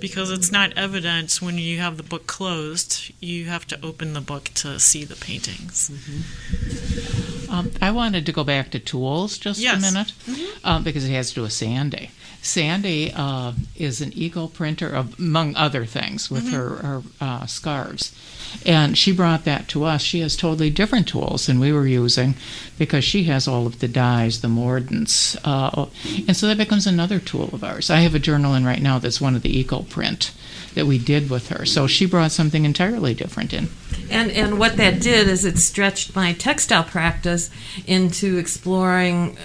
because 0.00 0.30
it's 0.30 0.50
not 0.50 0.72
evident 0.76 1.42
when 1.42 1.58
you 1.58 1.78
have 1.78 1.96
the 1.98 2.02
book 2.02 2.26
closed. 2.26 3.12
You 3.20 3.46
have 3.46 3.66
to 3.68 3.84
open 3.84 4.14
the 4.14 4.20
book 4.20 4.44
to 4.54 4.80
see 4.80 5.04
the 5.04 5.16
paintings. 5.16 5.90
Um, 7.50 7.72
I 7.82 7.90
wanted 7.90 8.24
to 8.26 8.32
go 8.32 8.44
back 8.44 8.70
to 8.70 8.78
tools 8.78 9.36
just 9.38 9.60
Yes. 9.60 9.78
a 9.78 9.80
minute 9.80 10.12
um, 10.64 10.84
because 10.84 11.04
it 11.08 11.12
has 11.12 11.30
to 11.30 11.34
do 11.36 11.42
with 11.42 11.52
Sandy. 11.52 12.10
Sandy 12.42 13.12
uh, 13.14 13.52
is 13.76 14.00
an 14.00 14.12
eco 14.14 14.46
printer, 14.46 15.04
among 15.18 15.54
other 15.56 15.84
things, 15.84 16.30
with 16.30 16.50
her, 16.50 16.76
her 16.76 17.02
uh, 17.20 17.46
scarves. 17.46 18.14
And 18.64 18.96
she 18.96 19.12
brought 19.12 19.44
that 19.44 19.68
to 19.68 19.84
us. 19.84 20.02
She 20.02 20.20
has 20.20 20.36
totally 20.36 20.70
different 20.70 21.06
tools 21.06 21.46
than 21.46 21.60
we 21.60 21.72
were 21.72 21.86
using 21.86 22.34
because 22.78 23.04
she 23.04 23.24
has 23.24 23.46
all 23.46 23.66
of 23.66 23.80
the 23.80 23.88
dyes, 23.88 24.40
the 24.40 24.48
mordants. 24.48 25.36
Uh, 25.44 25.86
and 26.26 26.36
so 26.36 26.46
that 26.46 26.56
becomes 26.56 26.86
another 26.86 27.18
tool 27.18 27.50
of 27.52 27.62
ours. 27.62 27.90
I 27.90 28.00
have 28.00 28.14
a 28.14 28.18
journal 28.18 28.54
in 28.54 28.64
right 28.64 28.82
now 28.82 28.98
that's 28.98 29.20
one 29.20 29.36
of 29.36 29.42
the 29.42 29.56
eco 29.56 29.82
print 29.82 30.32
that 30.74 30.86
we 30.86 30.98
did 30.98 31.30
with 31.30 31.48
her. 31.48 31.64
So 31.64 31.86
she 31.86 32.06
brought 32.06 32.32
something 32.32 32.64
entirely 32.64 33.14
different 33.14 33.52
in. 33.52 33.68
And 34.10 34.30
and 34.30 34.58
what 34.58 34.76
that 34.76 35.00
did 35.00 35.28
is 35.28 35.44
it 35.44 35.58
stretched 35.58 36.16
my 36.16 36.32
textile 36.32 36.84
practice 36.84 37.50
into 37.86 38.38
exploring 38.38 39.36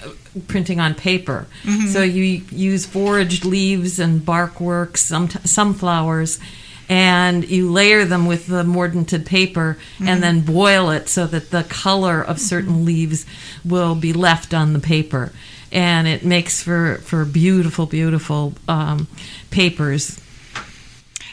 printing 0.47 0.79
on 0.79 0.95
paper. 0.95 1.47
So 1.87 2.01
you 2.03 2.43
use 2.51 2.85
foraged 2.85 3.45
leaves 3.45 3.99
and 3.99 4.25
bark 4.25 4.59
work, 4.59 4.97
some 4.97 5.29
sunflowers, 5.29 6.39
and 6.87 7.49
you 7.49 7.71
layer 7.71 8.05
them 8.05 8.27
with 8.27 8.47
the 8.47 8.63
mordanted 8.63 9.25
paper 9.25 9.77
and 9.99 10.21
then 10.21 10.41
boil 10.41 10.91
it 10.91 11.09
so 11.09 11.25
that 11.25 11.49
the 11.49 11.63
color 11.63 12.21
of 12.21 12.39
certain 12.39 12.85
leaves 12.85 13.25
will 13.63 13.95
be 13.95 14.13
left 14.13 14.53
on 14.53 14.73
the 14.73 14.79
paper. 14.79 15.31
And 15.71 16.07
it 16.07 16.23
makes 16.23 16.61
for, 16.61 16.99
for 17.03 17.25
beautiful, 17.25 17.85
beautiful 17.87 18.53
um, 18.67 19.07
papers. 19.49 20.21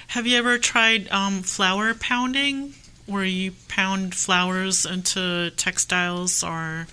Have 0.09 0.27
you 0.27 0.38
ever 0.38 0.59
tried 0.59 1.09
um, 1.11 1.43
flower 1.43 1.95
pounding, 1.95 2.75
where 3.07 3.25
you 3.25 3.53
pound 3.69 4.15
flowers 4.15 4.85
into 4.87 5.51
textiles, 5.57 6.43
or 6.43 6.87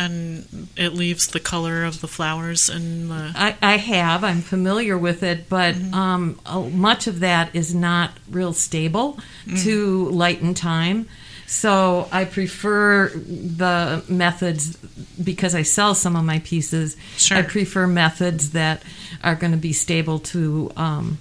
and 0.00 0.68
it 0.76 0.94
leaves 0.94 1.28
the 1.28 1.40
color 1.40 1.84
of 1.84 2.00
the 2.00 2.08
flowers 2.08 2.68
in 2.70 3.08
the? 3.08 3.32
I, 3.34 3.56
I 3.60 3.76
have. 3.76 4.24
I'm 4.24 4.40
familiar 4.40 4.96
with 4.96 5.22
it, 5.22 5.48
but 5.48 5.76
um, 5.92 6.40
uh, 6.46 6.60
much 6.60 7.06
of 7.06 7.20
that 7.20 7.54
is 7.54 7.74
not 7.74 8.12
real 8.30 8.52
stable 8.52 9.18
to 9.62 10.08
light 10.08 10.40
and 10.40 10.56
time. 10.56 11.06
So 11.46 12.08
I 12.12 12.24
prefer 12.26 13.08
the 13.08 14.04
methods 14.08 14.76
because 15.22 15.54
I 15.54 15.62
sell 15.62 15.94
some 15.94 16.14
of 16.16 16.24
my 16.24 16.38
pieces. 16.38 16.96
Sure. 17.16 17.38
I 17.38 17.42
prefer 17.42 17.86
methods 17.88 18.52
that 18.52 18.82
are 19.24 19.34
going 19.34 19.52
to 19.52 19.58
be 19.58 19.72
stable 19.72 20.20
to 20.20 20.70
um, 20.76 21.18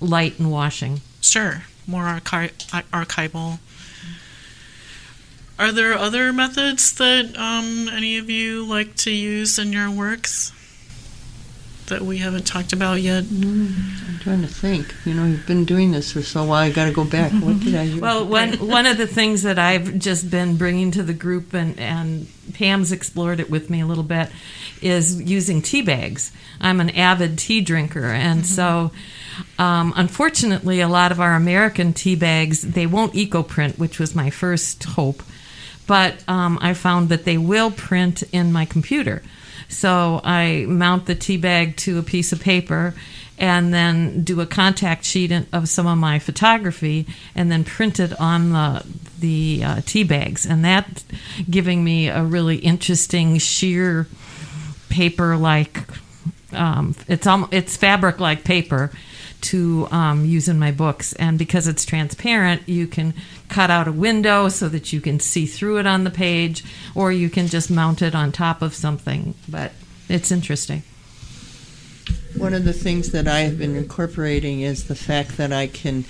light 0.00 0.38
and 0.38 0.50
washing. 0.50 1.00
Sure, 1.20 1.62
more 1.86 2.04
archi- 2.04 2.52
archival. 2.92 3.60
Are 5.58 5.72
there 5.72 5.94
other 5.94 6.32
methods 6.32 6.92
that 6.94 7.36
um, 7.36 7.88
any 7.88 8.16
of 8.18 8.30
you 8.30 8.64
like 8.64 8.94
to 8.96 9.10
use 9.10 9.58
in 9.58 9.72
your 9.72 9.90
works 9.90 10.52
that 11.86 12.02
we 12.02 12.18
haven't 12.18 12.46
talked 12.46 12.72
about 12.72 13.00
yet? 13.00 13.24
I'm 13.24 14.18
trying 14.20 14.42
to 14.42 14.46
think. 14.46 14.94
You 15.04 15.14
know, 15.14 15.24
you've 15.24 15.48
been 15.48 15.64
doing 15.64 15.90
this 15.90 16.12
for 16.12 16.22
so 16.22 16.44
long. 16.44 16.58
I 16.58 16.70
got 16.70 16.84
to 16.84 16.92
go 16.92 17.04
back. 17.04 17.32
What 17.32 17.58
did 17.58 17.74
I 17.74 17.82
use? 17.82 18.00
Well, 18.00 18.24
one 18.24 18.52
one 18.68 18.86
of 18.86 18.98
the 18.98 19.08
things 19.08 19.42
that 19.42 19.58
I've 19.58 19.98
just 19.98 20.30
been 20.30 20.56
bringing 20.56 20.92
to 20.92 21.02
the 21.02 21.14
group, 21.14 21.52
and 21.54 21.76
and 21.80 22.28
Pam's 22.54 22.92
explored 22.92 23.40
it 23.40 23.50
with 23.50 23.68
me 23.68 23.80
a 23.80 23.86
little 23.86 24.04
bit, 24.04 24.30
is 24.80 25.20
using 25.20 25.60
tea 25.60 25.82
bags. 25.82 26.30
I'm 26.60 26.80
an 26.80 26.90
avid 26.90 27.38
tea 27.38 27.60
drinker, 27.60 28.06
and 28.06 28.46
so. 28.46 28.92
Um, 29.56 29.92
unfortunately, 29.94 30.80
a 30.80 30.88
lot 30.88 31.12
of 31.12 31.20
our 31.20 31.34
American 31.34 31.92
tea 31.92 32.16
bags 32.16 32.62
they 32.62 32.88
won't 32.88 33.14
eco 33.14 33.44
print, 33.44 33.78
which 33.78 34.00
was 34.00 34.12
my 34.12 34.30
first 34.30 34.82
hope. 34.82 35.22
But 35.88 36.22
um, 36.28 36.58
I 36.62 36.74
found 36.74 37.08
that 37.08 37.24
they 37.24 37.38
will 37.38 37.72
print 37.72 38.22
in 38.30 38.52
my 38.52 38.64
computer. 38.64 39.22
So 39.68 40.20
I 40.22 40.64
mount 40.68 41.06
the 41.06 41.16
tea 41.16 41.36
bag 41.36 41.76
to 41.78 41.98
a 41.98 42.02
piece 42.02 42.32
of 42.32 42.40
paper 42.40 42.94
and 43.38 43.72
then 43.72 44.22
do 44.22 44.40
a 44.40 44.46
contact 44.46 45.04
sheet 45.04 45.32
of 45.52 45.68
some 45.68 45.86
of 45.86 45.98
my 45.98 46.18
photography 46.18 47.06
and 47.34 47.50
then 47.50 47.64
print 47.64 47.98
it 47.98 48.18
on 48.20 48.50
the 48.50 48.84
the 49.20 49.62
uh, 49.64 49.80
tea 49.84 50.04
bags 50.04 50.46
and 50.46 50.64
that 50.64 51.02
giving 51.50 51.82
me 51.82 52.08
a 52.08 52.22
really 52.22 52.56
interesting 52.56 53.36
sheer 53.38 54.06
paper 54.88 55.36
like 55.36 55.82
um, 56.52 56.94
it's 57.08 57.26
almost, 57.26 57.52
it's 57.52 57.76
fabric 57.76 58.20
like 58.20 58.44
paper 58.44 58.92
to 59.40 59.86
um, 59.90 60.24
use 60.24 60.48
in 60.48 60.58
my 60.58 60.70
books 60.72 61.12
and 61.14 61.38
because 61.38 61.66
it's 61.66 61.84
transparent 61.84 62.68
you 62.68 62.86
can 62.86 63.14
cut 63.48 63.70
out 63.70 63.86
a 63.88 63.92
window 63.92 64.48
so 64.48 64.68
that 64.68 64.92
you 64.92 65.00
can 65.00 65.20
see 65.20 65.46
through 65.46 65.78
it 65.78 65.86
on 65.86 66.04
the 66.04 66.10
page 66.10 66.64
or 66.94 67.12
you 67.12 67.30
can 67.30 67.46
just 67.46 67.70
mount 67.70 68.02
it 68.02 68.14
on 68.14 68.32
top 68.32 68.62
of 68.62 68.74
something 68.74 69.34
but 69.48 69.72
it's 70.08 70.30
interesting 70.30 70.82
One 72.36 72.54
of 72.54 72.64
the 72.64 72.72
things 72.72 73.10
that 73.12 73.26
I 73.26 73.40
have 73.40 73.58
been 73.58 73.76
incorporating 73.76 74.60
is 74.60 74.84
the 74.84 74.94
fact 74.94 75.36
that 75.36 75.52
I 75.52 75.66
can 75.66 76.04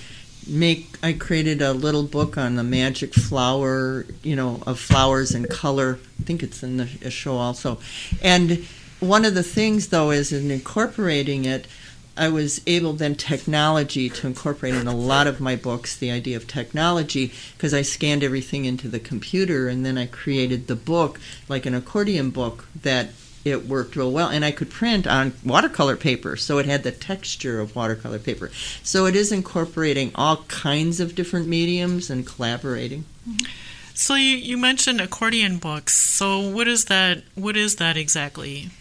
make. 0.47 0.97
I 1.01 1.13
created 1.13 1.61
a 1.61 1.73
little 1.73 2.03
book 2.03 2.37
on 2.37 2.55
the 2.55 2.63
magic 2.63 3.13
flower, 3.13 4.05
you 4.23 4.35
know, 4.35 4.61
of 4.65 4.79
flowers 4.79 5.31
and 5.31 5.49
color. 5.49 5.99
I 6.19 6.23
think 6.23 6.43
it's 6.43 6.61
in 6.63 6.77
the 6.77 7.09
show 7.09 7.35
also. 7.35 7.79
And 8.21 8.65
one 8.99 9.25
of 9.25 9.33
the 9.33 9.43
things, 9.43 9.89
though, 9.89 10.11
is 10.11 10.31
in 10.31 10.51
incorporating 10.51 11.45
it. 11.45 11.67
I 12.19 12.27
was 12.27 12.61
able 12.67 12.93
then 12.93 13.15
technology 13.15 14.09
to 14.09 14.27
incorporate 14.27 14.75
in 14.75 14.87
a 14.87 14.95
lot 14.95 15.25
of 15.25 15.39
my 15.39 15.55
books 15.55 15.95
the 15.95 16.11
idea 16.11 16.35
of 16.35 16.47
technology 16.47 17.31
because 17.55 17.73
I 17.73 17.81
scanned 17.81 18.23
everything 18.23 18.65
into 18.65 18.89
the 18.89 18.99
computer 18.99 19.69
and 19.69 19.85
then 19.85 19.97
I 19.97 20.05
created 20.05 20.67
the 20.67 20.75
book 20.75 21.19
like 21.47 21.65
an 21.65 21.73
accordion 21.73 22.29
book 22.29 22.65
that 22.81 23.11
it 23.45 23.67
worked 23.67 23.95
real 23.95 24.11
well 24.11 24.27
and 24.27 24.43
I 24.43 24.51
could 24.51 24.69
print 24.69 25.07
on 25.07 25.31
watercolor 25.45 25.95
paper 25.95 26.35
so 26.35 26.57
it 26.57 26.65
had 26.65 26.83
the 26.83 26.91
texture 26.91 27.61
of 27.61 27.73
watercolor 27.73 28.19
paper. 28.19 28.51
So 28.83 29.05
it 29.05 29.15
is 29.15 29.31
incorporating 29.31 30.11
all 30.13 30.43
kinds 30.49 30.99
of 30.99 31.15
different 31.15 31.47
mediums 31.47 32.09
and 32.09 32.27
collaborating. 32.27 33.05
So 33.93 34.15
you, 34.15 34.35
you 34.35 34.57
mentioned 34.57 34.99
accordion 34.99 35.57
books. 35.57 35.93
So 35.93 36.49
what 36.49 36.67
is 36.67 36.85
that? 36.85 37.23
What 37.35 37.55
is 37.55 37.77
that 37.77 37.95
exactly? 37.95 38.71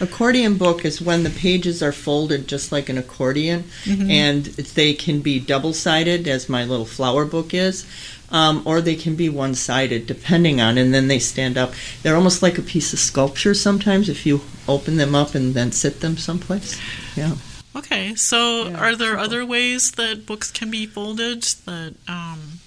Accordion 0.00 0.56
book 0.56 0.84
is 0.84 1.00
when 1.00 1.22
the 1.22 1.30
pages 1.30 1.82
are 1.82 1.92
folded 1.92 2.46
just 2.46 2.70
like 2.72 2.88
an 2.88 2.98
accordion, 2.98 3.64
and 3.86 4.44
they 4.44 4.92
can 4.94 5.20
be 5.20 5.38
double 5.40 5.72
sided, 5.72 6.28
as 6.28 6.48
my 6.48 6.64
little 6.64 6.84
flower 6.86 7.24
book 7.24 7.54
is, 7.54 7.86
um, 8.30 8.62
or 8.64 8.80
they 8.80 8.96
can 8.96 9.14
be 9.16 9.28
one 9.28 9.54
sided, 9.54 10.06
depending 10.06 10.60
on, 10.60 10.76
and 10.78 10.92
then 10.92 11.08
they 11.08 11.18
stand 11.18 11.56
up. 11.56 11.72
They're 12.02 12.16
almost 12.16 12.42
like 12.42 12.58
a 12.58 12.62
piece 12.62 12.92
of 12.92 12.98
sculpture 12.98 13.54
sometimes 13.54 14.08
if 14.08 14.26
you 14.26 14.40
open 14.68 14.96
them 14.96 15.14
up 15.14 15.34
and 15.34 15.54
then 15.54 15.72
sit 15.72 16.00
them 16.00 16.16
someplace. 16.16 16.78
Yeah. 17.16 17.36
Okay, 17.74 18.14
so 18.14 18.68
Yeah, 18.68 18.78
are 18.78 18.96
there 18.96 19.08
simple. 19.10 19.24
other 19.24 19.44
ways 19.46 19.92
that 19.92 20.26
books 20.26 20.50
can 20.50 20.70
be 20.70 20.86
folded 20.86 21.42
that 21.66 21.94
um, 22.08 22.60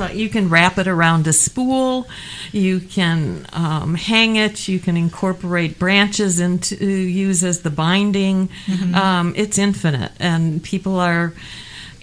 Uh, 0.00 0.06
you 0.12 0.28
can 0.28 0.48
wrap 0.48 0.78
it 0.78 0.88
around 0.88 1.26
a 1.26 1.32
spool. 1.32 2.08
You 2.50 2.80
can 2.80 3.46
um, 3.52 3.94
hang 3.94 4.36
it. 4.36 4.68
You 4.68 4.78
can 4.78 4.96
incorporate 4.96 5.78
branches 5.78 6.40
into 6.40 6.76
use 6.86 7.44
as 7.44 7.60
the 7.62 7.70
binding. 7.70 8.48
Um, 8.94 9.34
it's 9.36 9.58
infinite, 9.58 10.12
and 10.18 10.62
people 10.62 10.96
are 10.96 11.32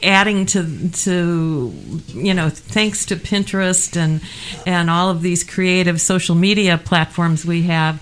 adding 0.01 0.45
to 0.45 0.89
to 0.89 1.73
you 2.07 2.33
know 2.33 2.49
thanks 2.49 3.05
to 3.05 3.15
Pinterest 3.15 3.97
and 3.97 4.21
and 4.65 4.89
all 4.89 5.09
of 5.09 5.21
these 5.21 5.43
creative 5.43 5.99
social 5.99 6.35
media 6.35 6.77
platforms 6.77 7.45
we 7.45 7.63
have. 7.63 8.01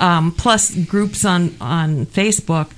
Um, 0.00 0.32
plus 0.32 0.74
groups 0.74 1.24
on, 1.24 1.54
on 1.60 2.06
Facebook, 2.06 2.70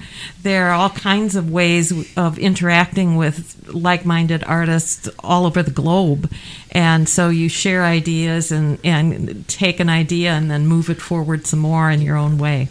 there 0.43 0.69
are 0.69 0.75
all 0.75 0.91
kinds 0.91 1.35
of 1.35 1.51
ways 1.51 2.15
of 2.17 2.39
interacting 2.39 3.17
with 3.17 3.69
like 3.73 4.05
minded 4.05 4.45
artists 4.45 5.09
all 5.21 5.47
over 5.47 5.63
the 5.63 5.71
globe. 5.71 6.31
And 6.73 7.09
so 7.09 7.31
you 7.31 7.49
share 7.49 7.85
ideas 7.85 8.53
and, 8.53 8.79
and 8.85 9.49
take 9.49 9.81
an 9.81 9.89
idea 9.89 10.33
and 10.33 10.51
then 10.51 10.67
move 10.67 10.91
it 10.91 11.01
forward 11.01 11.47
some 11.47 11.61
more 11.61 11.91
in 11.91 12.03
your 12.03 12.17
own 12.17 12.37
way. 12.37 12.69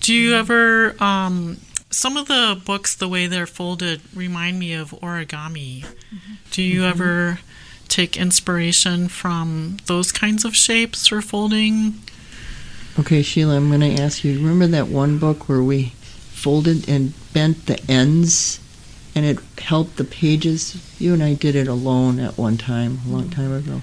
do 0.00 0.14
you 0.14 0.34
ever 0.34 0.96
um, 1.02 1.58
some 1.94 2.16
of 2.16 2.26
the 2.26 2.60
books 2.64 2.94
the 2.94 3.08
way 3.08 3.26
they're 3.26 3.46
folded 3.46 4.00
remind 4.14 4.58
me 4.58 4.74
of 4.74 4.90
origami. 4.90 5.86
Do 6.50 6.62
you 6.62 6.84
ever 6.84 7.38
take 7.88 8.16
inspiration 8.16 9.08
from 9.08 9.76
those 9.86 10.10
kinds 10.10 10.44
of 10.44 10.56
shapes 10.56 11.06
for 11.06 11.22
folding? 11.22 12.00
Okay, 12.98 13.22
Sheila, 13.22 13.56
I'm 13.56 13.68
going 13.68 13.80
to 13.80 14.02
ask 14.02 14.22
you. 14.22 14.34
Remember 14.34 14.68
that 14.68 14.86
one 14.86 15.18
book 15.18 15.48
where 15.48 15.62
we 15.62 15.92
folded 16.30 16.88
and 16.88 17.12
bent 17.32 17.66
the 17.66 17.80
ends 17.90 18.60
and 19.14 19.24
it 19.24 19.38
helped 19.58 19.96
the 19.96 20.04
pages. 20.04 20.94
You 21.00 21.14
and 21.14 21.22
I 21.22 21.34
did 21.34 21.56
it 21.56 21.68
alone 21.68 22.20
at 22.20 22.38
one 22.38 22.56
time, 22.56 23.00
a 23.06 23.10
long 23.10 23.30
time 23.30 23.52
ago. 23.52 23.80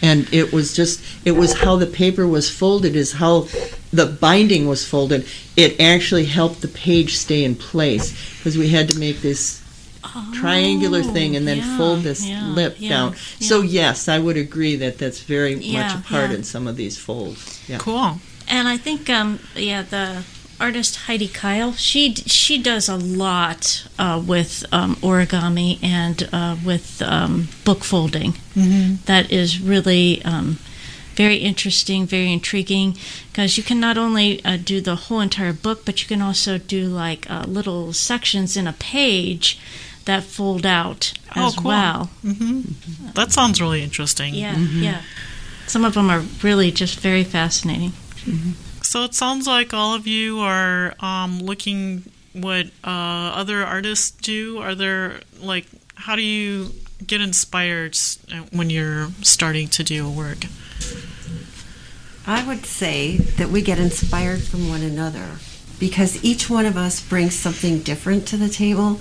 And 0.00 0.32
it 0.32 0.52
was 0.52 0.74
just, 0.74 1.02
it 1.26 1.32
was 1.32 1.58
how 1.58 1.76
the 1.76 1.86
paper 1.86 2.26
was 2.26 2.50
folded, 2.50 2.94
is 2.94 3.12
how 3.12 3.48
the 3.92 4.06
binding 4.06 4.68
was 4.68 4.86
folded. 4.86 5.26
It 5.56 5.80
actually 5.80 6.26
helped 6.26 6.60
the 6.60 6.68
page 6.68 7.16
stay 7.16 7.44
in 7.44 7.54
place 7.54 8.12
because 8.38 8.56
we 8.56 8.68
had 8.68 8.88
to 8.90 8.98
make 8.98 9.20
this 9.20 9.62
triangular 10.34 11.00
oh, 11.00 11.12
thing 11.12 11.36
and 11.36 11.46
then 11.46 11.58
Oh, 11.58 11.62
yeah, 11.62 11.76
fold 11.76 12.00
this 12.00 12.26
yeah, 12.26 12.46
lip 12.46 12.76
yeah, 12.78 12.88
down. 12.88 13.16
So 13.16 13.60
yes, 13.62 14.08
I 14.08 14.18
would 14.18 14.36
agree 14.36 14.76
that 14.76 14.98
that's 14.98 15.20
very 15.20 15.56
much 15.56 15.94
a 15.94 16.02
part 16.02 16.30
in 16.30 16.44
some 16.44 16.66
of 16.66 16.76
these 16.76 16.96
folds. 16.96 17.62
Yeah. 17.68 17.78
Cool. 17.78 18.18
And 18.48 18.66
I 18.68 18.76
think, 18.78 19.08
um, 19.10 19.40
yeah, 19.54 19.82
the 19.82 20.24
artist 20.60 20.96
Heidi 21.06 21.28
Kyle, 21.28 21.72
she 21.72 22.14
she 22.26 22.60
does 22.62 22.88
a 22.88 22.96
lot 22.96 23.86
uh, 23.98 24.20
with 24.26 24.64
um, 24.72 24.96
origami 24.96 25.78
and 25.82 26.28
uh, 26.32 26.56
with 26.64 27.00
um, 27.02 27.48
book 27.64 27.84
folding. 27.84 28.32
Mhm. 28.56 29.04
That 29.04 29.30
is 29.30 29.60
really 29.60 30.22
um, 30.24 30.58
very 31.14 31.36
interesting, 31.36 32.06
very 32.06 32.32
intriguing, 32.32 32.96
because 33.30 33.56
you 33.58 33.62
can 33.64 33.80
not 33.80 33.96
only 33.98 34.42
uh, 34.44 34.56
do 34.56 34.80
the 34.80 34.96
whole 34.96 35.20
entire 35.20 35.52
book, 35.52 35.84
but 35.84 36.00
you 36.00 36.08
can 36.08 36.22
also 36.22 36.58
do 36.58 36.86
like 36.86 37.30
uh, 37.30 37.44
little 37.46 37.92
sections 37.92 38.56
in 38.56 38.66
a 38.66 38.72
page 38.72 39.58
that 40.04 40.24
fold 40.24 40.64
out 40.64 41.12
Oh, 41.36 41.48
as 41.48 41.54
cool. 41.56 41.68
well. 41.68 42.10
hmm 42.22 42.60
That 43.14 43.30
sounds 43.32 43.60
really 43.60 43.82
interesting. 43.82 44.34
Yeah, 44.34 44.56
yeah. 44.56 45.02
Some 45.66 45.84
of 45.84 45.92
them 45.94 46.08
are 46.10 46.22
really 46.42 46.70
just 46.72 46.98
very 47.00 47.24
fascinating. 47.24 47.92
So 48.82 49.04
it 49.04 49.14
sounds 49.14 49.46
like 49.46 49.74
all 49.74 49.94
of 49.94 50.06
you 50.06 50.40
are 50.40 50.94
um, 51.00 51.40
looking 51.40 52.04
what 52.32 52.66
uh, 52.84 53.32
other 53.34 53.64
artists 53.64 54.10
do. 54.10 54.58
Are 54.58 54.74
there 54.74 55.20
like 55.40 55.66
how 55.94 56.16
do 56.16 56.22
you 56.22 56.70
get 57.06 57.20
inspired 57.20 57.96
when 58.50 58.70
you're 58.70 59.08
starting 59.22 59.68
to 59.68 59.82
do 59.82 60.06
a 60.06 60.10
work? 60.10 60.38
I 62.26 62.46
would 62.46 62.66
say 62.66 63.16
that 63.16 63.48
we 63.48 63.62
get 63.62 63.78
inspired 63.78 64.42
from 64.42 64.68
one 64.68 64.82
another 64.82 65.38
because 65.78 66.22
each 66.24 66.50
one 66.50 66.66
of 66.66 66.76
us 66.76 67.00
brings 67.00 67.34
something 67.34 67.80
different 67.80 68.26
to 68.28 68.36
the 68.36 68.48
table. 68.48 68.98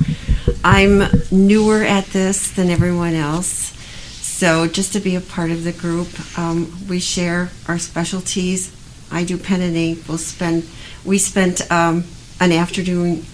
I'm 0.64 1.04
newer 1.32 1.84
at 1.84 2.06
this 2.08 2.52
than 2.52 2.70
everyone 2.70 3.16
else. 3.16 3.74
So 4.22 4.68
just 4.68 4.94
to 4.94 5.00
be 5.00 5.16
a 5.16 5.22
part 5.22 5.50
of 5.52 5.64
the 5.64 5.72
group, 5.72 6.08
um, 6.38 6.88
we 6.88 7.00
share 7.00 7.50
our 7.68 7.80
specialties. 7.80 8.72
I 9.12 9.24
do 9.24 9.38
pen 9.38 9.62
and 9.62 9.76
ink. 9.76 10.04
We'll 10.08 10.18
spend 10.18 10.68
we 11.06 11.18
spent 11.18 11.70
um, 11.72 12.04
an 12.40 12.52
afternoon, 12.52 13.26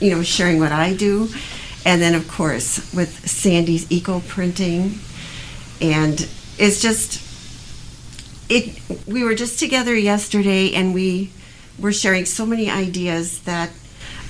you 0.00 0.10
know, 0.10 0.22
sharing 0.22 0.58
what 0.58 0.72
I 0.72 0.94
do, 0.94 1.28
and 1.84 2.00
then 2.00 2.14
of 2.14 2.28
course 2.28 2.92
with 2.94 3.28
Sandy's 3.28 3.90
eco 3.90 4.20
printing, 4.20 4.98
and 5.80 6.28
it's 6.58 6.80
just 6.82 7.20
it 8.48 8.80
we 9.06 9.24
were 9.24 9.34
just 9.34 9.58
together 9.58 9.96
yesterday 9.96 10.72
and 10.74 10.94
we 10.94 11.30
were 11.78 11.92
sharing 11.92 12.26
so 12.26 12.44
many 12.44 12.70
ideas 12.70 13.40
that 13.40 13.70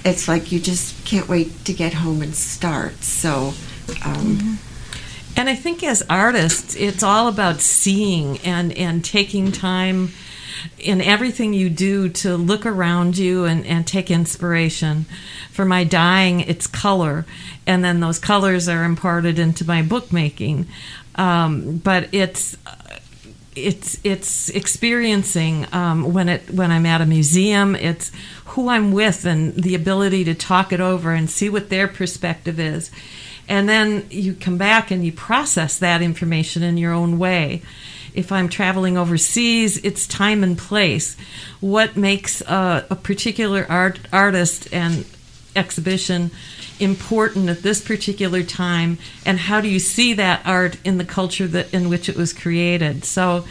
it's 0.05 0.29
like 0.29 0.53
you 0.53 0.61
just 0.61 1.05
can't 1.05 1.29
wait 1.29 1.65
to 1.65 1.73
get 1.73 1.95
home 1.95 2.23
and 2.23 2.35
start. 2.35 3.03
So 3.03 3.55
um, 4.05 4.59
And 5.37 5.49
I 5.49 5.55
think 5.55 5.83
as 5.83 6.03
artists, 6.11 6.77
it's 6.77 7.03
all 7.03 7.27
about 7.27 7.61
seeing 7.61 8.39
and, 8.39 8.73
and 8.77 9.05
taking 9.05 9.51
time 9.51 10.11
in 10.79 11.01
everything 11.01 11.53
you 11.53 11.71
do 11.71 12.09
to 12.09 12.37
look 12.37 12.67
around 12.67 13.19
you 13.19 13.45
and, 13.45 13.67
and 13.67 13.87
take 13.87 14.11
inspiration. 14.11 15.07
For 15.51 15.65
my 15.65 15.85
dyeing, 15.85 16.41
it's 16.41 16.67
color, 16.67 17.25
and 17.67 17.85
then 17.85 18.01
those 18.01 18.19
colors 18.19 18.69
are 18.69 18.85
imparted 18.85 19.39
into 19.39 19.67
my 19.67 19.83
bookmaking. 19.83 20.67
Um, 21.15 21.77
but 21.79 22.09
it's 22.13 22.57
it's 23.55 23.99
it's 24.03 24.49
experiencing 24.51 25.67
um, 25.73 26.13
when 26.13 26.29
it 26.29 26.51
when 26.51 26.71
I'm 26.71 26.87
at 26.87 27.01
a 27.01 27.07
museum. 27.07 27.75
It's 27.75 28.11
who 28.47 28.69
I'm 28.69 28.93
with 28.93 29.25
and 29.25 29.55
the 29.55 29.75
ability 29.75 30.25
to 30.25 30.35
talk 30.35 30.73
it 30.73 30.81
over 30.81 31.13
and 31.13 31.29
see 31.29 31.49
what 31.49 31.69
their 31.69 31.89
perspective 31.89 32.59
is, 32.59 32.91
and 33.49 33.69
then 33.69 34.07
you 34.11 34.35
come 34.35 34.57
back 34.57 34.91
and 34.91 35.05
you 35.05 35.13
process 35.13 35.79
that 35.79 36.03
information 36.03 36.63
in 36.63 36.77
your 36.77 36.93
own 36.93 37.19
way. 37.19 37.63
If 38.15 38.31
I'm 38.31 38.49
traveling 38.49 38.97
overseas, 38.97 39.79
it's 39.79 40.07
time 40.07 40.43
and 40.43 40.57
place. 40.57 41.17
What 41.61 41.97
makes 41.97 42.41
a, 42.43 42.87
a 42.91 42.97
particular 42.97 43.67
art 43.69 44.01
artist 44.13 44.69
and 44.73 45.05
exhibition 45.57 46.31
important 46.79 47.49
at 47.49 47.63
this 47.63 47.85
particular 47.85 48.43
time? 48.43 48.99
And 49.25 49.39
how 49.39 49.61
do 49.61 49.69
you 49.69 49.79
see 49.79 50.15
that 50.15 50.43
art 50.45 50.77
in 50.85 50.99
the 50.99 51.05
culture 51.05 51.47
that 51.49 51.73
in 51.73 51.89
which 51.89 52.09
it 52.09 52.17
was 52.17 52.33
created? 52.33 53.05
So 53.05 53.45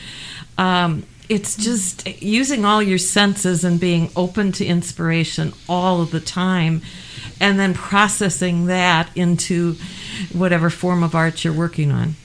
um, 0.58 1.06
it's 1.30 1.56
just 1.56 2.08
using 2.22 2.66
all 2.66 2.84
your 2.84 2.98
senses 2.98 3.64
and 3.64 3.80
being 3.80 4.12
open 4.16 4.52
to 4.54 4.66
inspiration 4.66 5.54
all 5.70 6.02
of 6.02 6.12
the 6.12 6.20
time 6.20 6.82
and 7.40 7.60
then 7.60 7.74
processing 7.74 8.66
that 8.66 9.10
into 9.16 9.76
whatever 10.34 10.70
form 10.70 11.04
of 11.04 11.16
art 11.16 11.44
you're 11.44 11.54
working 11.54 11.92
on 11.92 12.16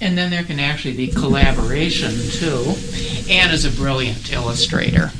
And 0.00 0.18
then 0.18 0.30
there 0.30 0.42
can 0.42 0.60
actually 0.60 0.96
be 0.96 1.08
collaboration 1.08 2.12
too. 2.30 2.74
Anne 3.30 3.50
is 3.50 3.64
a 3.64 3.70
brilliant 3.70 4.32
illustrator. 4.32 5.10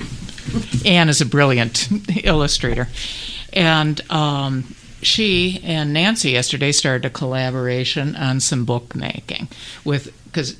Anne 0.84 1.08
is 1.08 1.20
a 1.20 1.26
brilliant 1.26 1.88
illustrator. 2.24 2.88
And 3.52 4.00
um, 4.10 4.74
she 5.00 5.60
and 5.62 5.92
Nancy 5.92 6.30
yesterday 6.30 6.72
started 6.72 7.06
a 7.06 7.10
collaboration 7.10 8.16
on 8.16 8.40
some 8.40 8.64
bookmaking 8.64 9.48
with 9.84 10.12
because 10.26 10.56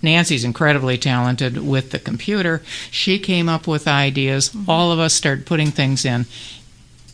Nancy's 0.00 0.44
incredibly 0.44 0.98
talented 0.98 1.58
with 1.58 1.90
the 1.90 1.98
computer. 1.98 2.62
She 2.90 3.18
came 3.18 3.48
up 3.48 3.66
with 3.68 3.86
ideas. 3.86 4.54
All 4.66 4.90
of 4.90 4.98
us 4.98 5.14
started 5.14 5.46
putting 5.46 5.70
things 5.70 6.04
in, 6.04 6.26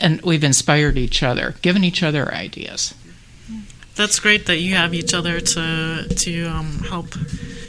and 0.01 0.23
we've 0.23 0.45
inspired 0.45 0.97
each 0.97 1.23
other, 1.23 1.55
given 1.61 1.85
each 1.85 2.03
other 2.03 2.33
ideas. 2.33 2.95
That's 3.99 4.21
great 4.21 4.47
that 4.47 4.59
you 4.61 4.77
have 4.77 4.95
each 4.95 5.13
other 5.13 5.41
to 5.41 6.07
to 6.09 6.45
um, 6.47 6.79
help 6.89 7.09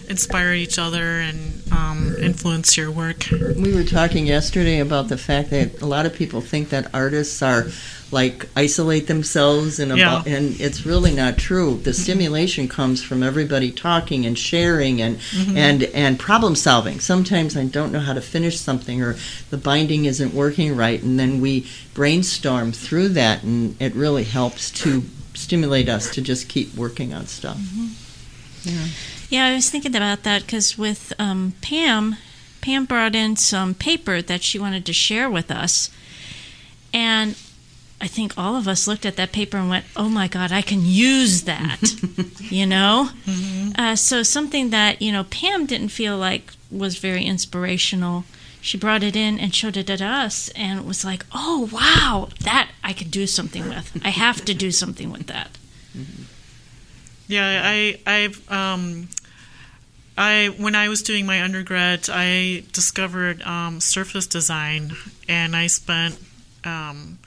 inspire 0.07 0.53
each 0.53 0.77
other 0.77 1.19
and 1.19 1.39
um, 1.71 2.15
influence 2.19 2.77
your 2.77 2.91
work. 2.91 3.25
We 3.31 3.73
were 3.73 3.83
talking 3.83 4.27
yesterday 4.27 4.79
about 4.79 5.07
the 5.07 5.17
fact 5.17 5.49
that 5.49 5.81
a 5.81 5.87
lot 5.87 6.05
of 6.05 6.13
people 6.13 6.39
think 6.41 6.69
that 6.69 6.93
artists 6.93 7.41
are 7.41 7.67
like 8.11 8.47
isolate 8.55 9.05
themselves 9.07 9.79
and 9.79 9.91
about, 9.91 10.25
Yeah. 10.27 10.35
and 10.35 10.59
it's 10.61 10.85
really 10.85 11.13
not 11.13 11.37
true. 11.39 11.79
The 11.83 11.93
stimulation 11.93 12.67
comes 12.67 13.03
from 13.03 13.21
everybody 13.23 13.71
talking 13.71 14.25
and 14.27 14.37
sharing 14.37 15.01
and 15.01 15.17
Mhm. 15.19 15.55
and 15.57 15.83
and 15.95 16.19
problem 16.19 16.55
solving. 16.55 16.99
Sometimes 16.99 17.57
I 17.57 17.65
don't 17.65 17.91
know 17.91 18.01
how 18.01 18.13
to 18.13 18.21
finish 18.21 18.59
something 18.59 19.01
or 19.01 19.15
the 19.49 19.57
binding 19.57 20.05
isn't 20.05 20.33
working 20.35 20.75
right 20.75 21.01
and 21.01 21.19
then 21.19 21.41
we 21.41 21.65
brainstorm 21.95 22.71
through 22.71 23.09
that 23.09 23.41
and 23.43 23.75
it 23.79 23.95
really 23.95 24.25
helps 24.25 24.69
to 24.83 25.03
stimulate 25.39 25.89
us 25.89 26.13
to 26.13 26.21
just 26.21 26.49
keep 26.49 26.75
working 26.75 27.13
on 27.13 27.25
stuff. 27.27 27.57
Yeah. 28.63 28.87
Yeah, 29.29 29.45
I 29.45 29.53
was 29.53 29.69
thinking 29.69 29.95
about 29.95 30.23
that 30.23 30.41
because 30.41 30.77
with 30.77 31.13
um, 31.19 31.53
Pam, 31.61 32.15
Pam 32.61 32.85
brought 32.85 33.15
in 33.15 33.35
some 33.35 33.73
paper 33.73 34.21
that 34.21 34.43
she 34.43 34.59
wanted 34.59 34.85
to 34.85 34.93
share 34.93 35.29
with 35.29 35.49
us. 35.51 35.89
And 36.93 37.37
I 38.01 38.07
think 38.07 38.33
all 38.37 38.55
of 38.55 38.67
us 38.67 38.87
looked 38.87 39.05
at 39.05 39.15
that 39.17 39.31
paper 39.31 39.57
and 39.57 39.69
went, 39.69 39.85
oh 39.95 40.09
my 40.09 40.27
God, 40.27 40.51
I 40.51 40.61
can 40.61 40.81
use 40.83 41.43
that, 41.43 41.79
you 42.39 42.65
know? 42.65 43.09
Uh, 43.77 43.95
so 43.95 44.23
something 44.23 44.71
that, 44.71 45.01
you 45.01 45.11
know, 45.11 45.25
Pam 45.25 45.65
didn't 45.65 45.89
feel 45.89 46.17
like 46.17 46.51
was 46.71 46.97
very 46.97 47.23
inspirational. 47.25 48.25
She 48.61 48.77
brought 48.77 49.03
it 49.03 49.15
in 49.15 49.39
and 49.39 49.55
showed 49.55 49.77
it 49.77 49.87
to 49.87 50.03
us, 50.03 50.49
and 50.49 50.85
was 50.85 51.05
like, 51.05 51.25
oh, 51.33 51.69
wow, 51.71 52.29
that 52.41 52.69
I 52.83 52.93
could 52.93 53.11
do 53.11 53.25
something 53.25 53.69
with. 53.69 53.99
I 54.03 54.09
have 54.09 54.43
to 54.45 54.53
do 54.53 54.71
something 54.71 55.11
with 55.11 55.27
that. 55.27 55.57
Yeah, 57.27 57.61
I 57.63 57.99
I've 58.05 58.51
um 58.51 59.09
I 60.19 60.53
when 60.57 60.75
I 60.75 60.89
was 60.89 61.01
doing 61.01 61.25
my 61.25 61.41
undergrad, 61.41 62.09
I 62.11 62.63
discovered 62.73 63.41
um, 63.43 63.79
surface 63.79 64.27
design, 64.27 64.91
and 65.29 65.55
I 65.55 65.67
spent 65.67 66.19
um, 66.65 67.19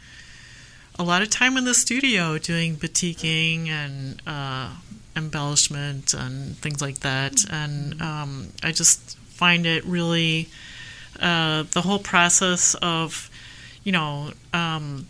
a 0.99 1.03
lot 1.03 1.23
of 1.23 1.31
time 1.31 1.57
in 1.57 1.64
the 1.64 1.73
studio 1.73 2.37
doing 2.37 2.75
batiking 2.75 3.71
and 3.71 4.21
uh, 4.27 4.75
embellishment 5.16 6.12
and 6.12 6.59
things 6.59 6.83
like 6.83 6.99
that. 6.99 7.45
And 7.51 8.01
um, 8.03 8.49
I 8.62 8.73
just 8.73 9.16
find 9.29 9.64
it 9.64 9.85
really 9.87 10.49
uh, 11.20 11.64
the 11.72 11.83
whole 11.83 11.98
process 11.98 12.75
of 12.77 13.31
you 13.85 13.92
know 13.92 14.33
um, 14.53 15.07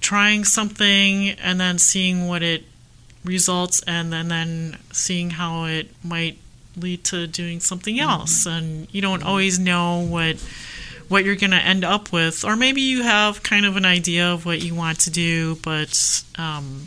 trying 0.00 0.44
something 0.44 1.30
and 1.30 1.60
then 1.60 1.78
seeing 1.78 2.26
what 2.26 2.42
it 2.42 2.64
results 3.24 3.82
and 3.86 4.12
then 4.12 4.28
then 4.28 4.78
seeing 4.92 5.30
how 5.30 5.64
it 5.64 5.90
might 6.02 6.38
lead 6.76 7.04
to 7.04 7.26
doing 7.26 7.60
something 7.60 8.00
else. 8.00 8.46
And 8.46 8.92
you 8.92 9.02
don't 9.02 9.22
always 9.22 9.58
know 9.58 10.00
what 10.00 10.36
what 11.08 11.24
you're 11.24 11.36
going 11.36 11.50
to 11.50 11.56
end 11.56 11.84
up 11.84 12.12
with, 12.12 12.44
or 12.44 12.54
maybe 12.54 12.80
you 12.80 13.02
have 13.02 13.42
kind 13.42 13.66
of 13.66 13.76
an 13.76 13.84
idea 13.84 14.32
of 14.32 14.46
what 14.46 14.62
you 14.62 14.76
want 14.76 15.00
to 15.00 15.10
do, 15.10 15.56
but 15.56 16.22
um, 16.38 16.86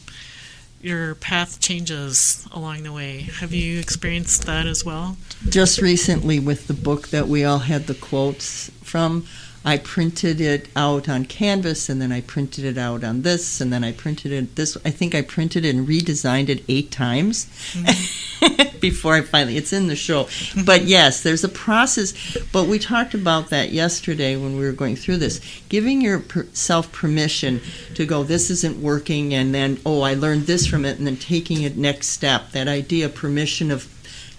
your 0.84 1.16
path 1.16 1.60
changes 1.60 2.48
along 2.52 2.84
the 2.84 2.92
way. 2.92 3.22
Have 3.40 3.54
you 3.54 3.80
experienced 3.80 4.46
that 4.46 4.68
as 4.68 4.84
well? 4.84 5.18
Just 5.48 5.82
recently, 5.82 6.40
with 6.40 6.68
the 6.68 6.74
book 6.74 7.10
that 7.10 7.28
we 7.28 7.44
all 7.44 7.60
had 7.60 7.88
the 7.88 7.94
quotes 7.94 8.70
from, 8.82 9.26
I 9.66 9.78
printed 9.78 10.42
it 10.42 10.68
out 10.76 11.08
on 11.08 11.26
canvas 11.26 11.88
and 11.88 12.02
then 12.02 12.12
I 12.12 12.22
printed 12.22 12.66
it 12.66 12.78
out 12.78 13.04
on 13.04 13.22
this 13.22 13.62
and 13.62 13.72
then 13.72 13.84
I 13.84 13.94
printed 13.94 14.32
it 14.32 14.56
this. 14.56 14.78
I 14.84 14.90
think 14.90 15.16
I 15.16 15.22
printed 15.22 15.64
and 15.64 15.88
redesigned 15.88 16.50
it 16.50 16.64
eight 16.68 16.92
times 16.92 17.46
mm-hmm. 17.72 18.78
before 18.80 19.16
I 19.16 19.22
finally. 19.22 19.56
It's 19.56 19.72
in 19.72 19.88
the 19.88 19.96
show, 19.96 20.28
but 20.66 20.84
yes, 20.84 21.24
there's 21.24 21.46
a 21.46 21.50
process. 21.50 22.14
But 22.52 22.68
we 22.68 22.78
talked 22.78 23.14
about 23.14 23.50
that 23.50 23.72
yesterday 23.72 24.36
when 24.36 24.58
we 24.58 24.66
were 24.66 24.74
going 24.74 24.98
through 24.98 25.18
this. 25.18 25.40
Giving 25.70 26.02
yourself 26.02 26.92
permission 26.92 27.62
to 27.96 28.06
go, 28.06 28.24
this 28.24 28.50
isn't 28.50 28.82
working, 28.82 29.34
and 29.34 29.56
then 29.56 29.80
oh, 29.86 30.02
I 30.02 30.14
learned 30.14 30.48
this 30.48 30.68
from 30.68 30.84
it, 30.84 30.98
and 30.98 31.08
then 31.08 31.18
taking 31.18 31.62
it 31.64 31.78
next 31.78 32.08
step. 32.08 32.52
That 32.52 32.68
idea, 32.68 33.08
permission 33.08 33.72
of 33.72 33.88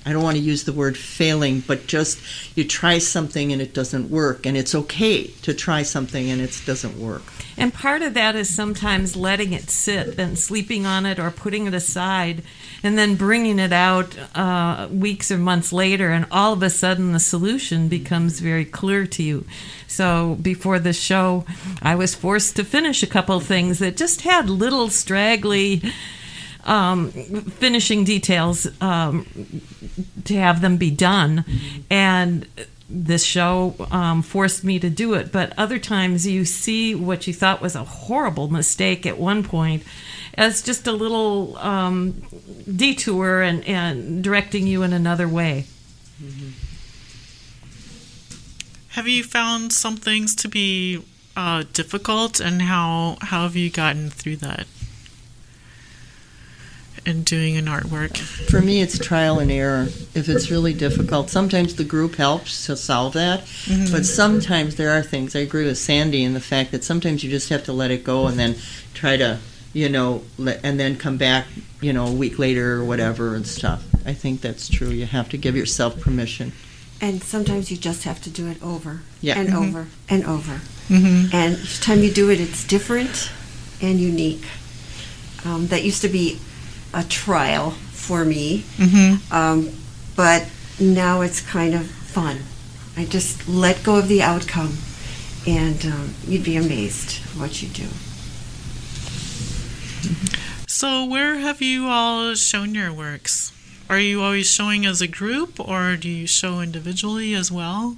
I 0.07 0.13
don't 0.13 0.23
want 0.23 0.37
to 0.37 0.43
use 0.43 0.65
the 0.65 0.73
word 0.73 0.99
failing, 0.99 1.61
but 1.61 1.87
just 1.87 2.21
you 2.57 2.65
try 2.65 2.99
something 2.99 3.53
and 3.53 3.63
it 3.63 3.73
doesn't 3.73 4.11
work, 4.11 4.45
and 4.45 4.57
it's 4.57 4.75
okay 4.75 5.29
to 5.43 5.55
try 5.55 5.83
something 5.83 6.31
and 6.31 6.41
it 6.41 6.61
doesn't 6.67 6.99
work. 6.99 7.23
And 7.57 7.73
part 7.73 8.03
of 8.03 8.15
that 8.15 8.35
is 8.35 8.55
sometimes 8.55 9.17
letting 9.17 9.53
it 9.53 9.71
sit 9.71 10.19
and 10.19 10.39
sleeping 10.39 10.87
on 10.87 11.07
it 11.07 11.19
or 11.19 11.31
putting 11.31 11.67
it 11.67 11.75
aside, 11.75 12.43
and 12.83 12.99
then 12.99 13.15
bringing 13.15 13.59
it 13.59 13.73
out 13.73 14.15
uh, 14.37 14.89
weeks 14.91 15.31
or 15.31 15.39
months 15.39 15.73
later, 15.73 16.11
and 16.11 16.27
all 16.31 16.53
of 16.53 16.63
a 16.63 16.71
sudden 16.71 17.13
the 17.13 17.21
solution 17.21 17.89
becomes 17.89 18.41
very 18.41 18.65
clear 18.65 19.07
to 19.07 19.23
you. 19.23 19.47
So 19.87 20.37
before 20.43 20.81
the 20.81 20.93
show, 20.93 21.45
I 21.81 21.95
was 21.95 22.15
forced 22.15 22.57
to 22.57 22.65
finish 22.65 23.03
a 23.03 23.07
couple 23.07 23.39
things 23.41 23.79
that 23.79 23.97
just 23.97 24.23
had 24.23 24.51
little 24.51 24.91
straggly 24.91 25.83
um, 26.65 27.11
finishing 27.11 28.05
details 28.05 28.67
um, 28.81 29.27
to 30.25 30.35
have 30.35 30.61
them 30.61 30.77
be 30.77 30.91
done. 30.91 31.45
And 31.91 32.47
this 32.89 33.25
show 33.25 33.75
um, 33.91 34.23
forced 34.23 34.65
me 34.65 34.79
to 34.79 34.91
do 34.91 35.15
it. 35.15 35.33
But 35.33 35.53
other 35.59 35.79
times 35.79 36.27
you 36.27 36.45
see 36.45 36.95
what 36.95 37.27
you 37.27 37.33
thought 37.33 37.61
was 37.61 37.75
a 37.75 37.85
horrible 37.85 38.49
mistake 38.49 39.07
at 39.07 39.19
one 39.19 39.43
point 39.43 39.83
as 40.35 40.63
just 40.63 40.87
a 40.87 40.93
little 40.93 41.57
um, 41.59 42.23
detour 42.75 43.41
and, 43.43 43.65
and 43.65 44.23
directing 44.23 44.67
you 44.67 44.83
in 44.83 44.93
another 44.93 45.29
way. 45.29 45.67
Mm-hmm. 46.23 46.51
Have 48.91 49.09
you 49.09 49.25
found 49.25 49.73
some 49.73 49.97
things 49.97 50.37
to 50.37 50.49
be 50.49 51.03
uh, 51.37 51.65
difficult, 51.73 52.39
and 52.39 52.63
how 52.63 53.17
how 53.21 53.43
have 53.43 53.57
you 53.57 53.69
gotten 53.69 54.09
through 54.09 54.37
that? 54.37 54.69
In 57.07 57.23
doing 57.23 57.57
an 57.57 57.67
artwork? 57.67 58.17
For 58.17 58.61
me, 58.61 58.81
it's 58.83 58.99
trial 58.99 59.39
and 59.39 59.51
error. 59.51 59.89
If 60.15 60.29
it's 60.29 60.51
really 60.51 60.73
difficult, 60.73 61.31
sometimes 61.31 61.75
the 61.75 61.85
group 61.85 62.17
helps 62.17 62.67
to 62.67 62.77
solve 62.77 63.13
that, 63.15 63.41
mm-hmm. 63.41 63.93
but 63.93 64.07
sometimes 64.07 64.77
there 64.77 64.91
are 64.91 65.03
things. 65.03 65.37
I 65.37 65.41
agree 65.41 65.65
with 65.65 65.79
Sandy 65.79 66.25
in 66.25 66.35
the 66.35 66.41
fact 66.41 66.73
that 66.73 66.85
sometimes 66.85 67.23
you 67.23 67.31
just 67.31 67.49
have 67.49 67.65
to 67.65 67.73
let 67.73 67.91
it 67.91 68.05
go 68.05 68.27
and 68.27 68.39
then 68.39 68.57
try 68.95 69.17
to, 69.17 69.39
you 69.73 69.89
know, 69.89 70.23
let, 70.39 70.61
and 70.65 70.79
then 70.79 70.97
come 70.97 71.17
back, 71.17 71.47
you 71.81 71.93
know, 71.93 72.07
a 72.07 72.13
week 72.13 72.39
later 72.39 72.75
or 72.75 72.85
whatever 72.85 73.35
and 73.35 73.47
stuff. 73.47 73.85
I 74.07 74.13
think 74.13 74.41
that's 74.41 74.69
true. 74.69 74.89
You 74.89 75.07
have 75.07 75.29
to 75.31 75.39
give 75.39 75.57
yourself 75.57 76.01
permission. 76.01 76.53
And 77.01 77.23
sometimes 77.23 77.71
you 77.71 77.77
just 77.77 78.05
have 78.05 78.23
to 78.23 78.31
do 78.31 78.49
it 78.49 78.63
over 78.63 79.03
yeah. 79.21 79.39
and 79.39 79.49
mm-hmm. 79.49 79.59
over 79.59 79.89
and 80.09 80.25
over. 80.25 80.61
Mm-hmm. 80.89 81.35
And 81.35 81.59
each 81.59 81.81
time 81.81 82.01
you 82.01 82.11
do 82.11 82.31
it, 82.31 82.41
it's 82.41 82.65
different 82.65 83.31
and 83.83 83.99
unique. 83.99 84.45
Um, 85.45 85.67
that 85.67 85.85
used 85.85 86.01
to 86.03 86.09
be 86.09 86.39
a 86.95 87.05
trial 87.05 87.71
for 87.71 88.25
me. 88.25 88.65
Mm-hmm. 88.77 89.33
Um, 89.33 89.71
but 90.17 90.49
now 90.81 91.21
it's 91.21 91.41
kind 91.41 91.75
of 91.75 91.87
fun. 91.87 92.39
I 92.97 93.05
just 93.05 93.49
let 93.49 93.83
go 93.83 93.97
of 93.97 94.09
the 94.09 94.23
outcome, 94.23 94.75
and 95.47 95.85
um, 95.85 96.15
you'd 96.27 96.45
be 96.45 96.57
amazed 96.57 97.19
what 97.37 97.63
you 97.63 97.69
do. 97.69 97.89
So, 100.67 101.05
where 101.05 101.37
have 101.37 101.61
you 101.63 101.87
all 101.87 102.35
shown 102.35 102.75
your 102.75 102.93
works? 102.93 103.53
Are 103.89 103.99
you 103.99 104.23
always 104.23 104.51
showing 104.51 104.87
as 104.87 105.01
a 105.01 105.07
group, 105.07 105.61
or 105.61 105.97
do 105.97 106.09
you 106.09 106.27
show 106.27 106.61
individually 106.61 107.35
as 107.35 107.51
well? 107.51 107.97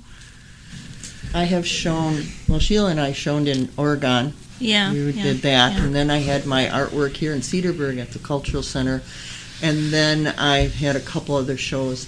I 1.34 1.44
have 1.44 1.66
shown, 1.66 2.24
well, 2.48 2.58
Sheila 2.58 2.90
and 2.90 3.00
I 3.00 3.12
shown 3.12 3.46
in 3.46 3.70
Oregon 3.76 4.34
yeah, 4.58 4.92
we 4.92 5.10
yeah, 5.10 5.22
did 5.22 5.38
that, 5.38 5.72
yeah. 5.72 5.84
and 5.84 5.94
then 5.94 6.10
I 6.10 6.18
had 6.18 6.46
my 6.46 6.66
artwork 6.66 7.16
here 7.16 7.32
in 7.32 7.40
Cedarburg 7.40 8.00
at 8.00 8.12
the 8.12 8.18
Cultural 8.18 8.62
Center, 8.62 9.02
and 9.62 9.90
then 9.90 10.28
I've 10.38 10.74
had 10.74 10.96
a 10.96 11.00
couple 11.00 11.34
other 11.34 11.56
shows 11.56 12.06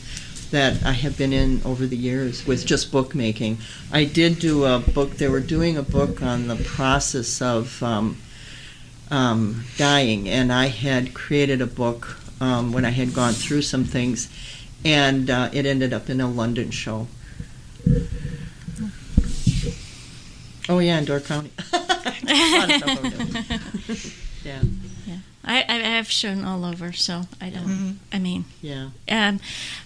that 0.51 0.82
I 0.84 0.92
have 0.92 1.18
been 1.18 1.32
in 1.32 1.61
over 1.64 1.86
the 1.86 1.96
years 1.96 2.46
with 2.46 2.64
just 2.64 2.90
bookmaking. 2.90 3.59
I 3.92 4.05
did 4.05 4.38
do 4.38 4.64
a 4.64 4.78
book. 4.78 5.12
They 5.12 5.28
were 5.28 5.40
doing 5.40 5.76
a 5.76 5.82
book 5.82 6.22
on 6.22 6.49
the 6.49 6.57
process 6.57 7.42
of 7.42 7.82
um, 7.82 8.16
um, 9.11 9.64
dying, 9.76 10.28
and 10.28 10.53
I 10.53 10.68
had 10.68 11.14
created 11.14 11.61
a 11.61 11.66
book 11.66 12.16
um, 12.40 12.72
when 12.72 12.84
I 12.84 12.90
had 12.90 13.14
gone 13.14 13.34
through 13.34 13.62
some 13.62 13.84
things, 13.84 14.28
and 14.84 15.28
uh, 15.28 15.51
it 15.53 15.66
ended 15.66 15.92
up 15.92 16.09
in 16.09 16.20
a 16.20 16.28
London 16.28 16.70
show. 16.70 17.09
Oh 20.68 20.78
yeah, 20.80 20.98
in 20.98 21.04
Door 21.06 21.20
County. 21.20 21.50
yeah. 24.44 24.60
Yeah. 25.06 25.16
I, 25.44 25.64
I 25.66 25.76
have 25.78 26.10
shown 26.10 26.44
all 26.44 26.64
over, 26.64 26.92
so 26.92 27.22
I 27.40 27.48
don't. 27.48 27.64
Mm-hmm. 27.64 27.90
I 28.12 28.18
mean, 28.18 28.44
yeah. 28.60 28.90
Um, 29.08 29.38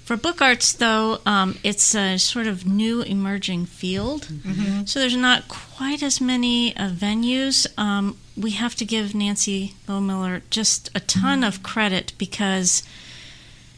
for 0.02 0.16
book 0.16 0.42
arts, 0.42 0.72
though, 0.72 1.20
um, 1.24 1.56
it's 1.62 1.94
a 1.94 2.18
sort 2.18 2.48
of 2.48 2.66
new 2.66 3.02
emerging 3.02 3.66
field, 3.66 4.22
mm-hmm. 4.22 4.84
so 4.86 4.98
there's 4.98 5.16
not 5.16 5.46
quite 5.46 6.02
as 6.02 6.20
many 6.20 6.76
uh, 6.76 6.88
venues. 6.90 7.66
Um, 7.78 8.18
we 8.36 8.52
have 8.52 8.74
to 8.76 8.84
give 8.84 9.14
Nancy 9.14 9.74
Lohmiller 9.86 10.42
just 10.50 10.90
a 10.96 11.00
ton 11.00 11.40
mm-hmm. 11.40 11.48
of 11.48 11.62
credit 11.62 12.12
because 12.18 12.82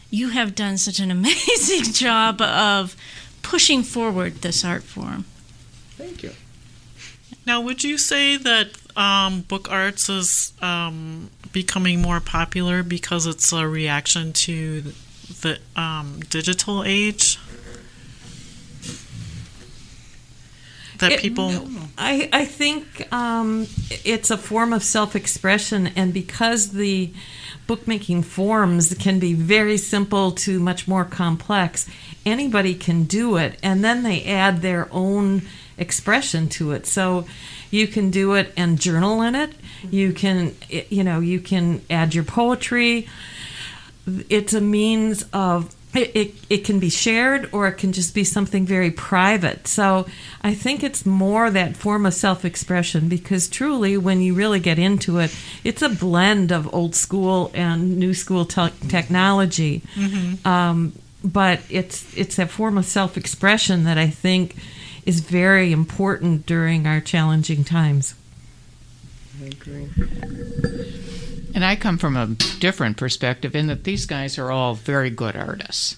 you 0.09 0.31
have 0.31 0.55
done 0.55 0.79
such 0.79 1.01
an 1.01 1.11
amazing 1.19 1.93
job 1.93 2.41
of 2.41 2.97
pushing 3.43 3.83
forward 3.83 4.37
this 4.37 4.65
art 4.65 4.85
form. 4.85 5.27
Thank 5.99 6.23
you. 6.23 6.31
Now, 7.47 7.61
would 7.61 7.85
you 7.85 7.99
say 7.99 8.37
that 8.39 8.71
um, 8.97 9.43
book 9.43 9.71
arts 9.71 10.09
is 10.09 10.53
um, 10.63 11.31
becoming 11.53 12.01
more 12.01 12.21
popular 12.21 12.83
because 12.83 13.27
it's 13.27 13.53
a 13.53 13.69
reaction 13.69 14.33
to 14.33 14.81
the 15.43 15.59
um, 15.77 16.21
digital 16.31 16.83
age? 16.85 17.39
That 20.99 21.13
it, 21.13 21.21
people. 21.21 21.51
I, 21.99 22.29
I 22.33 22.45
think 22.45 23.13
um, 23.13 23.67
it's 24.05 24.31
a 24.31 24.39
form 24.39 24.73
of 24.73 24.83
self 24.83 25.17
expression, 25.17 25.89
and 25.89 26.15
because 26.15 26.71
the 26.71 27.13
bookmaking 27.67 28.23
forms 28.23 28.95
can 28.95 29.19
be 29.19 29.35
very 29.35 29.77
simple 29.77 30.31
to 30.33 30.61
much 30.61 30.87
more 30.87 31.05
complex, 31.05 31.89
anybody 32.25 32.75
can 32.75 33.05
do 33.05 33.37
it, 33.37 33.59
and 33.63 33.83
then 33.85 34.03
they 34.03 34.25
add 34.25 34.63
their 34.63 34.89
own 34.93 35.43
expression 35.79 36.49
to 36.51 36.73
it. 36.73 36.87
So 36.87 37.27
you 37.71 37.87
can 37.87 38.11
do 38.11 38.35
it 38.35 38.53
and 38.57 38.81
journal 38.81 39.23
in 39.23 39.35
it. 39.35 39.53
You 39.91 40.13
can, 40.13 40.55
you 40.69 41.05
know, 41.05 41.21
you 41.21 41.41
can 41.41 41.83
add 41.91 42.15
your 42.15 42.25
poetry. 42.25 43.09
It's 44.29 44.55
a 44.55 44.61
means 44.61 45.25
of 45.33 45.75
it, 45.95 46.11
it, 46.15 46.35
it, 46.51 46.65
can 46.65 46.81
be 46.81 46.91
shared 46.91 47.49
or 47.53 47.69
it 47.69 47.75
can 47.75 47.93
just 47.93 48.15
be 48.15 48.25
something 48.25 48.67
very 48.67 48.91
private. 48.91 49.69
So 49.69 50.07
I 50.43 50.55
think 50.55 50.83
it's 50.83 51.07
more 51.07 51.51
that 51.51 51.77
form 51.77 52.05
of 52.05 52.15
self 52.15 52.45
expression 52.45 53.09
because 53.09 53.49
truly, 53.49 53.97
when 53.97 54.21
you 54.21 54.35
really 54.35 54.61
get 54.61 54.79
into 54.79 55.19
it, 55.19 55.35
it's 55.63 55.83
a 55.83 55.89
blend 55.89 56.51
of 56.51 56.73
old 56.75 56.95
school 56.95 57.51
and 57.55 57.97
new 57.97 58.13
school 58.13 58.45
te- 58.45 58.73
technology. 58.89 59.83
Mm-hmm. 59.95 60.47
Um, 60.47 60.93
but 61.23 61.61
it's 61.71 62.17
it's 62.17 62.37
that 62.37 62.51
form 62.51 62.77
of 62.77 62.85
self 62.85 63.17
expression 63.17 63.85
that 63.85 63.97
I 63.97 64.09
think 64.09 64.57
is 65.07 65.21
very 65.21 65.73
important 65.73 66.47
during 66.47 66.87
our 66.87 67.01
challenging 67.01 67.65
times. 67.65 68.15
I 69.43 69.47
agree. 69.47 69.89
And 71.55 71.65
I 71.65 71.77
come 71.77 71.99
from 71.99 72.17
a 72.17 72.27
different 72.59 72.97
perspective 72.97 73.55
in 73.55 73.69
that 73.69 73.85
these 73.85 74.07
guys 74.07 74.39
are 74.39 74.51
all 74.51 74.75
very 74.75 75.11
good 75.11 75.37
artists. 75.37 75.97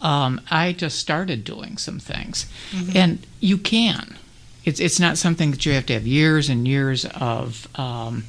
Um, 0.00 0.40
I 0.50 0.72
just 0.72 0.98
started 0.98 1.44
doing 1.44 1.76
some 1.76 1.98
things, 1.98 2.46
mm-hmm. 2.70 2.96
and 2.96 3.26
you 3.40 3.58
can. 3.58 4.16
It's 4.64 4.80
it's 4.80 4.98
not 4.98 5.18
something 5.18 5.50
that 5.50 5.66
you 5.66 5.72
have 5.72 5.86
to 5.86 5.94
have 5.94 6.06
years 6.06 6.48
and 6.48 6.66
years 6.66 7.04
of 7.04 7.68
um, 7.78 8.24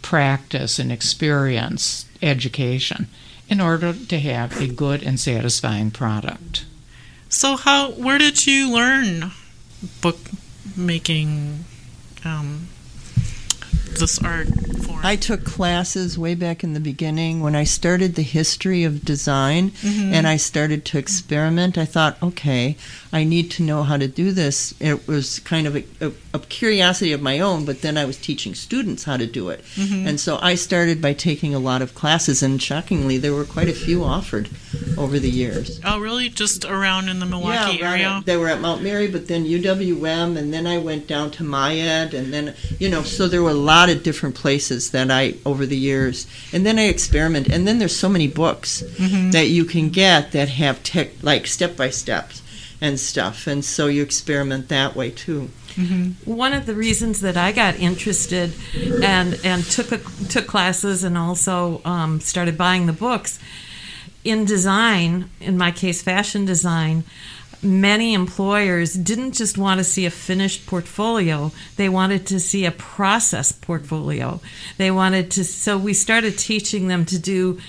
practice 0.00 0.78
and 0.78 0.92
experience, 0.92 2.06
education, 2.20 3.08
in 3.48 3.60
order 3.60 3.92
to 3.92 4.18
have 4.20 4.60
a 4.60 4.68
good 4.68 5.02
and 5.02 5.18
satisfying 5.18 5.90
product. 5.90 6.66
So, 7.28 7.56
how 7.56 7.90
where 7.92 8.18
did 8.18 8.46
you 8.46 8.72
learn 8.72 9.32
book 10.00 10.18
making 10.76 11.64
um, 12.24 12.68
this 13.98 14.18
art 14.22 14.48
form? 14.84 15.00
I 15.04 15.16
took 15.16 15.44
classes 15.44 16.16
way 16.18 16.34
back 16.34 16.62
in 16.62 16.74
the 16.74 16.80
beginning 16.80 17.40
when 17.40 17.54
I 17.56 17.64
started 17.64 18.14
the 18.14 18.22
history 18.22 18.84
of 18.84 19.04
design 19.04 19.70
Mhm. 19.82 20.12
and 20.12 20.26
I 20.28 20.36
started 20.36 20.84
to 20.86 20.98
experiment. 20.98 21.76
I 21.76 21.84
thought, 21.84 22.16
okay, 22.22 22.76
I 23.12 23.24
need 23.24 23.50
to 23.52 23.62
know 23.62 23.82
how 23.82 23.96
to 23.96 24.06
do 24.08 24.30
this. 24.32 24.74
It 24.80 25.06
was 25.08 25.40
kind 25.40 25.66
of 25.66 25.76
a, 25.76 25.84
a, 26.00 26.12
a 26.34 26.38
curiosity 26.38 27.12
of 27.12 27.20
my 27.20 27.40
own, 27.40 27.64
but 27.64 27.82
then 27.82 27.98
I 27.98 28.04
was 28.04 28.16
teaching 28.16 28.54
students 28.54 29.04
how 29.04 29.16
to 29.16 29.26
do 29.26 29.48
it. 29.50 29.64
Mhm. 29.76 30.06
And 30.06 30.20
so 30.20 30.38
I 30.40 30.54
started 30.54 31.02
by 31.02 31.12
taking 31.12 31.54
a 31.54 31.58
lot 31.58 31.82
of 31.82 31.94
classes, 31.94 32.42
and 32.42 32.62
shockingly, 32.62 33.18
there 33.18 33.34
were 33.34 33.44
quite 33.44 33.68
a 33.68 33.72
few 33.74 34.02
offered 34.04 34.48
over 34.96 35.18
the 35.18 35.30
years. 35.30 35.80
Oh, 35.84 35.98
really? 35.98 36.28
Just 36.28 36.64
around 36.64 37.08
in 37.08 37.18
the 37.18 37.26
Milwaukee 37.26 37.78
Yeah, 37.80 37.90
area? 37.90 38.22
They 38.24 38.36
were 38.36 38.48
at 38.48 38.60
Mount 38.60 38.82
Mary, 38.82 39.08
but 39.08 39.28
then 39.28 39.44
UWM, 39.44 40.36
and 40.36 40.52
then 40.54 40.66
I 40.66 40.78
went 40.78 41.06
down 41.06 41.30
to 41.32 41.42
MIAD, 41.44 42.14
and 42.14 42.32
then 42.32 42.54
you 42.78 42.88
know, 42.88 43.02
so 43.02 43.28
there 43.28 43.42
were 43.42 43.50
a 43.50 43.54
lot 43.54 43.81
of 43.88 44.02
different 44.02 44.34
places 44.34 44.90
that 44.90 45.10
I 45.10 45.34
over 45.44 45.66
the 45.66 45.76
years, 45.76 46.26
and 46.52 46.64
then 46.66 46.78
I 46.78 46.84
experiment, 46.84 47.48
and 47.48 47.66
then 47.66 47.78
there's 47.78 47.96
so 47.96 48.08
many 48.08 48.28
books 48.28 48.82
Mhm. 48.98 49.32
that 49.32 49.48
you 49.48 49.64
can 49.64 49.90
get 49.90 50.32
that 50.32 50.48
have 50.48 50.82
tech 50.82 51.10
like 51.22 51.46
step 51.46 51.76
by 51.76 51.90
steps 51.90 52.42
and 52.80 52.98
stuff, 52.98 53.46
and 53.46 53.64
so 53.64 53.86
you 53.86 54.02
experiment 54.02 54.68
that 54.68 54.94
way 54.96 55.10
too. 55.10 55.50
One 56.26 56.52
of 56.52 56.66
the 56.66 56.74
reasons 56.74 57.20
that 57.20 57.36
I 57.36 57.50
got 57.50 57.78
interested 57.80 58.52
and 59.02 59.38
and 59.42 59.64
took 59.64 59.90
a, 59.90 60.00
took 60.28 60.46
classes 60.46 61.02
and 61.02 61.16
also 61.16 61.80
um, 61.86 62.20
started 62.20 62.58
buying 62.58 62.84
the 62.86 62.92
books 62.92 63.38
in 64.22 64.44
design, 64.44 65.30
in 65.40 65.56
my 65.56 65.70
case, 65.70 66.02
fashion 66.02 66.44
design. 66.44 67.04
Many 67.62 68.14
employers 68.14 68.92
didn't 68.94 69.32
just 69.34 69.56
want 69.56 69.78
to 69.78 69.84
see 69.84 70.04
a 70.04 70.10
finished 70.10 70.66
portfolio; 70.66 71.52
they 71.76 71.88
wanted 71.88 72.26
to 72.26 72.40
see 72.40 72.64
a 72.64 72.72
process 72.72 73.52
portfolio. 73.52 74.40
They 74.78 74.90
wanted 74.90 75.30
to, 75.32 75.44
so 75.44 75.78
we 75.78 75.94
started 75.94 76.36
teaching 76.38 76.88
them 76.88 77.04
to 77.06 77.18
do 77.20 77.60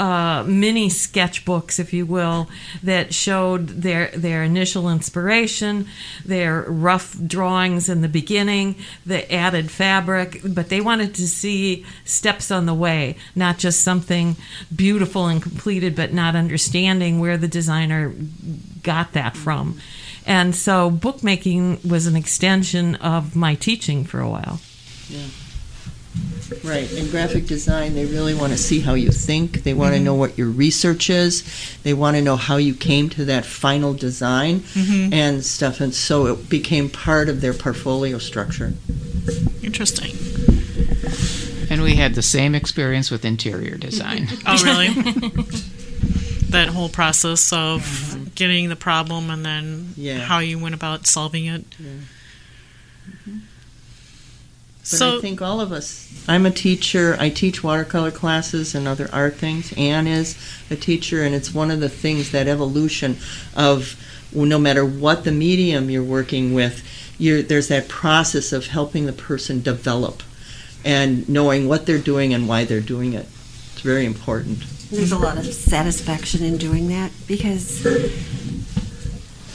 uh, 0.00 0.42
mini 0.44 0.88
sketchbooks, 0.88 1.78
if 1.78 1.92
you 1.92 2.06
will, 2.06 2.48
that 2.82 3.12
showed 3.12 3.68
their 3.68 4.08
their 4.12 4.42
initial 4.42 4.88
inspiration, 4.88 5.86
their 6.24 6.62
rough 6.62 7.14
drawings 7.26 7.90
in 7.90 8.00
the 8.00 8.08
beginning, 8.08 8.76
the 9.04 9.30
added 9.30 9.70
fabric, 9.70 10.40
but 10.42 10.70
they 10.70 10.80
wanted 10.80 11.14
to 11.14 11.28
see 11.28 11.84
steps 12.06 12.50
on 12.50 12.64
the 12.64 12.72
way, 12.72 13.14
not 13.36 13.58
just 13.58 13.82
something 13.82 14.36
beautiful 14.74 15.26
and 15.26 15.42
completed, 15.42 15.94
but 15.94 16.14
not 16.14 16.34
understanding 16.34 17.20
where 17.20 17.36
the 17.36 17.48
designer 17.48 18.14
got 18.82 19.12
that 19.12 19.36
from. 19.36 19.78
And 20.26 20.56
so 20.56 20.90
bookmaking 20.90 21.80
was 21.86 22.06
an 22.06 22.16
extension 22.16 22.94
of 22.96 23.36
my 23.36 23.54
teaching 23.54 24.04
for 24.04 24.20
a 24.20 24.28
while. 24.30 24.60
Yeah. 25.10 25.26
Right. 26.64 26.90
In 26.92 27.10
graphic 27.10 27.46
design, 27.46 27.94
they 27.94 28.04
really 28.06 28.34
want 28.34 28.52
to 28.52 28.58
see 28.58 28.80
how 28.80 28.94
you 28.94 29.10
think. 29.10 29.62
They 29.62 29.74
want 29.74 29.92
to 29.92 29.96
mm-hmm. 29.96 30.04
know 30.04 30.14
what 30.14 30.36
your 30.36 30.48
research 30.48 31.08
is. 31.10 31.44
They 31.82 31.94
want 31.94 32.16
to 32.16 32.22
know 32.22 32.36
how 32.36 32.56
you 32.56 32.74
came 32.74 33.08
to 33.10 33.24
that 33.26 33.44
final 33.44 33.94
design 33.94 34.60
Mhm. 34.60 35.12
and 35.12 35.44
stuff. 35.44 35.80
And 35.80 35.94
so 35.94 36.26
it 36.26 36.48
became 36.48 36.88
part 36.88 37.28
of 37.28 37.40
their 37.40 37.54
portfolio 37.54 38.18
structure. 38.18 38.72
Interesting. 39.62 40.12
And 41.70 41.82
we 41.82 41.94
had 41.96 42.14
the 42.14 42.22
same 42.22 42.54
experience 42.54 43.10
with 43.10 43.24
interior 43.24 43.76
design. 43.76 44.28
Oh, 44.46 44.62
really? 44.64 44.88
that 46.50 46.68
whole 46.68 46.88
process 46.88 47.52
of 47.52 47.82
mm-hmm. 47.82 48.24
getting 48.34 48.68
the 48.68 48.76
problem 48.76 49.30
and 49.30 49.44
then 49.46 49.94
Yeah. 49.96 50.18
how 50.18 50.40
you 50.40 50.58
went 50.58 50.74
about 50.74 51.06
solving 51.06 51.46
it. 51.46 51.70
Mm-hmm. 51.70 53.38
But 54.90 54.98
So- 54.98 55.18
I 55.18 55.20
think 55.20 55.40
all 55.40 55.60
of 55.60 55.72
us. 55.72 56.06
I'm 56.28 56.46
a 56.46 56.50
teacher. 56.50 57.16
I 57.18 57.28
teach 57.28 57.62
watercolor 57.62 58.10
classes 58.10 58.74
and 58.74 58.86
other 58.86 59.08
art 59.12 59.36
things. 59.36 59.72
Anne 59.76 60.06
is 60.06 60.34
a 60.70 60.76
teacher, 60.76 61.22
and 61.22 61.34
it's 61.34 61.54
one 61.54 61.70
of 61.70 61.80
the 61.80 61.88
things 61.88 62.30
that 62.30 62.46
evolution 62.48 63.16
of 63.54 63.96
no 64.32 64.58
matter 64.58 64.84
what 64.84 65.24
the 65.24 65.32
medium 65.32 65.90
you're 65.90 66.02
working 66.02 66.54
with, 66.54 66.82
you're, 67.18 67.42
there's 67.42 67.68
that 67.68 67.88
process 67.88 68.52
of 68.52 68.66
helping 68.66 69.06
the 69.06 69.12
person 69.12 69.60
develop 69.60 70.22
and 70.84 71.28
knowing 71.28 71.68
what 71.68 71.86
they're 71.86 71.98
doing 71.98 72.32
and 72.32 72.48
why 72.48 72.64
they're 72.64 72.80
doing 72.80 73.12
it. 73.12 73.26
It's 73.72 73.82
very 73.82 74.06
important. 74.06 74.64
There's 74.90 75.12
a 75.12 75.18
lot 75.18 75.38
of 75.38 75.46
satisfaction 75.46 76.42
in 76.42 76.56
doing 76.56 76.88
that 76.88 77.12
because 77.26 77.82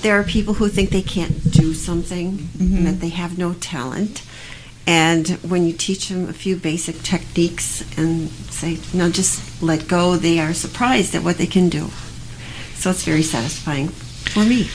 there 0.02 0.20
are 0.20 0.24
people 0.24 0.56
who 0.56 0.70
think 0.70 0.92
they 0.92 1.02
can't 1.02 1.52
do 1.52 1.74
something 1.74 2.38
mm-hmm. 2.38 2.78
and 2.78 2.88
that 2.88 3.00
they 3.02 3.10
have 3.10 3.38
no 3.38 3.54
talent. 3.54 4.24
And 4.88 5.28
when 5.42 5.66
you 5.66 5.74
teach 5.74 6.10
them 6.10 6.30
a 6.30 6.34
few 6.34 6.56
basic 6.56 7.02
techniques 7.02 7.84
and 7.98 8.30
say, 8.30 8.78
no, 8.94 9.10
just 9.10 9.62
let 9.62 9.88
go, 9.88 10.16
they 10.16 10.40
are 10.40 10.54
surprised 10.54 11.16
at 11.16 11.24
what 11.24 11.38
they 11.38 11.48
can 11.48 11.70
do. 11.70 11.88
So 12.76 12.92
it's 12.92 13.04
very 13.04 13.24
satisfying 13.24 13.88
for 13.88 14.44
me. 14.44 14.70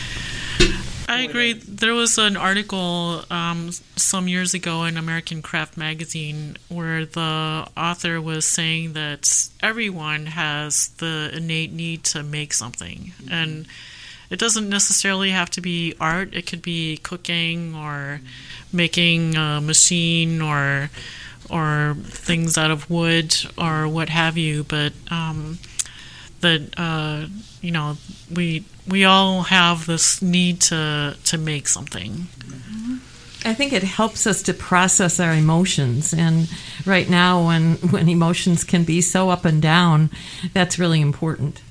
I 1.08 1.22
agree. 1.22 1.54
There 1.54 1.94
was 1.94 2.18
an 2.18 2.36
article 2.36 3.24
um, 3.30 3.72
some 3.96 4.28
years 4.28 4.54
ago 4.54 4.84
in 4.84 4.96
American 4.96 5.42
Craft 5.42 5.76
Magazine 5.76 6.56
where 6.68 7.04
the 7.04 7.66
author 7.76 8.20
was 8.20 8.46
saying 8.46 8.92
that 8.92 9.48
everyone 9.60 10.26
has 10.26 10.88
the 10.98 11.30
innate 11.34 11.72
need 11.72 12.04
to 12.04 12.22
make 12.22 12.52
something. 12.52 13.12
And 13.28 13.66
it 14.30 14.38
doesn't 14.38 14.68
necessarily 14.68 15.30
have 15.30 15.50
to 15.50 15.60
be 15.60 15.94
art, 16.00 16.34
it 16.34 16.46
could 16.46 16.62
be 16.62 16.96
cooking 16.98 17.74
or 17.74 18.20
making 18.72 19.36
a 19.36 19.60
machine 19.60 20.40
or 20.40 20.90
or 21.50 21.96
things 22.04 22.56
out 22.56 22.70
of 22.70 22.88
wood 22.88 23.34
or 23.58 23.88
what 23.88 24.08
have 24.08 24.38
you. 24.38 24.62
But 24.64 24.92
um, 25.10 25.58
that 26.40 26.72
uh, 26.76 27.26
you 27.60 27.72
know 27.72 27.96
we 28.34 28.64
we 28.86 29.04
all 29.04 29.42
have 29.42 29.86
this 29.86 30.22
need 30.22 30.60
to 30.62 31.16
to 31.24 31.38
make 31.38 31.68
something. 31.68 32.28
I 33.42 33.54
think 33.54 33.72
it 33.72 33.82
helps 33.82 34.26
us 34.26 34.42
to 34.42 34.54
process 34.54 35.18
our 35.18 35.32
emotions, 35.32 36.12
and 36.12 36.48
right 36.84 37.08
now, 37.08 37.46
when 37.46 37.76
when 37.76 38.08
emotions 38.08 38.64
can 38.64 38.84
be 38.84 39.00
so 39.00 39.30
up 39.30 39.44
and 39.44 39.60
down, 39.60 40.10
that's 40.52 40.78
really 40.78 41.00
important. 41.00 41.62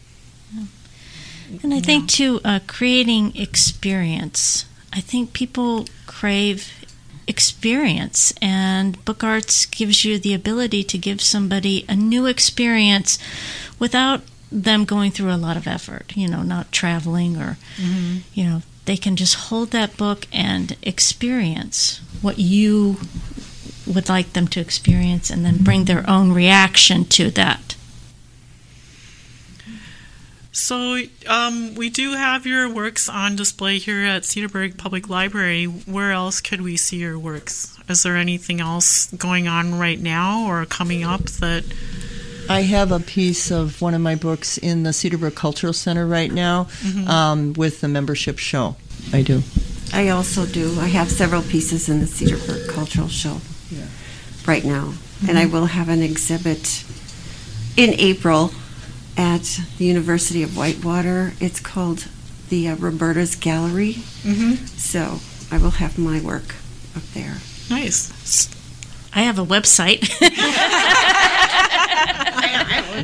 And 1.63 1.73
I 1.73 1.79
think 1.79 2.09
too, 2.09 2.39
uh, 2.45 2.59
creating 2.67 3.35
experience. 3.35 4.65
I 4.93 5.01
think 5.01 5.33
people 5.33 5.87
crave 6.07 6.71
experience, 7.27 8.33
and 8.41 9.03
book 9.05 9.23
arts 9.23 9.65
gives 9.67 10.03
you 10.03 10.17
the 10.17 10.33
ability 10.33 10.83
to 10.83 10.97
give 10.97 11.21
somebody 11.21 11.85
a 11.87 11.95
new 11.95 12.25
experience 12.25 13.19
without 13.77 14.21
them 14.51 14.83
going 14.83 15.11
through 15.11 15.31
a 15.31 15.37
lot 15.37 15.55
of 15.57 15.67
effort. 15.67 16.11
You 16.15 16.27
know, 16.27 16.41
not 16.41 16.71
traveling 16.71 17.37
or 17.37 17.57
Mhm. 17.77 18.21
you 18.33 18.43
know, 18.43 18.61
they 18.85 18.97
can 18.97 19.15
just 19.15 19.35
hold 19.35 19.69
that 19.71 19.95
book 19.97 20.25
and 20.33 20.75
experience 20.81 21.99
what 22.21 22.39
you 22.39 22.97
would 23.85 24.09
like 24.09 24.33
them 24.33 24.47
to 24.47 24.59
experience, 24.59 25.29
and 25.29 25.45
then 25.45 25.57
bring 25.57 25.85
their 25.85 26.07
own 26.09 26.31
reaction 26.31 27.05
to 27.05 27.29
that. 27.31 27.75
So 30.51 30.97
um, 31.27 31.75
we 31.75 31.89
do 31.89 32.13
have 32.13 32.45
your 32.45 32.67
works 32.73 33.07
on 33.07 33.35
display 33.35 33.77
here 33.77 34.03
at 34.05 34.23
Cedarburg 34.23 34.77
Public 34.77 35.07
Library. 35.07 35.65
Where 35.65 36.11
else 36.11 36.41
could 36.41 36.61
we 36.61 36.75
see 36.75 36.97
your 36.97 37.19
works? 37.19 37.77
Is 37.87 38.03
there 38.03 38.17
anything 38.17 38.59
else 38.59 39.07
going 39.13 39.47
on 39.47 39.77
right 39.77 39.99
now 39.99 40.47
or 40.47 40.65
coming 40.65 41.03
up 41.03 41.25
that? 41.25 41.63
I 42.49 42.61
have 42.61 42.91
a 42.91 42.99
piece 42.99 43.51
of 43.51 43.79
one 43.79 43.93
of 43.93 44.01
my 44.01 44.15
books 44.15 44.57
in 44.57 44.81
the 44.83 44.89
Cedarburg 44.89 45.35
Cultural 45.35 45.71
Center 45.73 46.07
right 46.07 46.31
now 46.31 46.63
Mhm. 46.81 47.07
um, 47.07 47.53
with 47.53 47.81
the 47.81 47.87
membership 47.87 48.39
show. 48.39 48.75
I 49.13 49.21
do. 49.21 49.43
I 49.93 50.09
also 50.09 50.45
do. 50.47 50.79
I 50.79 50.87
have 50.87 51.11
several 51.11 51.43
pieces 51.43 51.89
in 51.89 51.99
the 51.99 52.05
Cedarburg 52.07 52.67
Cultural 52.69 53.07
Show 53.07 53.39
Yeah. 53.71 53.85
right 54.47 54.65
now. 54.65 54.93
And 55.27 55.37
I 55.37 55.45
will 55.45 55.67
have 55.67 55.89
an 55.89 56.01
exhibit 56.01 56.83
in 57.77 57.93
April 57.99 58.51
at 59.19 59.59
the 59.77 59.85
University 59.85 60.41
of 60.43 60.55
Whitewater. 60.55 61.33
It's 61.41 61.59
called 61.59 62.07
the 62.47 62.69
uh, 62.69 62.75
Roberta's 62.77 63.35
Gallery. 63.35 63.95
Mm-hmm. 64.23 64.65
So 64.65 65.19
I 65.53 65.61
will 65.61 65.71
have 65.71 65.99
my 65.99 66.21
work 66.21 66.55
up 66.95 67.03
there. 67.13 67.39
Nice. 67.69 68.49
I 69.13 69.23
have 69.23 69.37
a 69.37 69.45
website. 69.45 70.09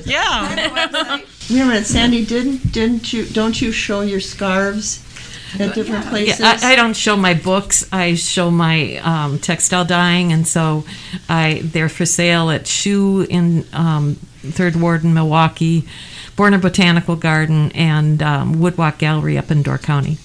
yeah. 0.05 0.55
Wait 1.49 1.61
a 1.61 1.65
minute, 1.65 1.85
Sandy. 1.85 2.25
Didn't 2.25 2.71
didn't 2.71 3.11
you? 3.11 3.25
Don't 3.25 3.61
you 3.61 3.73
show 3.73 3.99
your 4.01 4.21
scarves 4.21 5.04
at 5.59 5.75
different 5.75 6.05
places? 6.05 6.39
Yeah, 6.39 6.57
I, 6.61 6.73
I 6.73 6.75
don't 6.75 6.95
show 6.95 7.15
my 7.15 7.33
books. 7.33 7.87
I 7.91 8.15
show 8.15 8.51
my 8.51 8.97
um, 8.97 9.39
textile 9.39 9.85
dyeing, 9.85 10.31
and 10.31 10.47
so 10.47 10.85
I 11.29 11.61
they're 11.63 11.89
for 11.89 12.05
sale 12.05 12.49
at 12.49 12.67
Shoe 12.67 13.21
in 13.29 13.65
um, 13.73 14.15
Third 14.41 14.75
Ward 14.75 15.03
in 15.03 15.13
Milwaukee, 15.13 15.87
Boerner 16.35 16.61
Botanical 16.61 17.15
Garden, 17.15 17.71
and 17.73 18.21
um, 18.21 18.55
Woodwalk 18.55 18.97
Gallery 18.97 19.37
up 19.37 19.51
in 19.51 19.63
Door 19.63 19.79
County. 19.79 20.17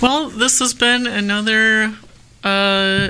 Well, 0.00 0.28
this 0.28 0.58
has 0.58 0.74
been 0.74 1.06
another 1.06 1.94
uh, 2.42 3.08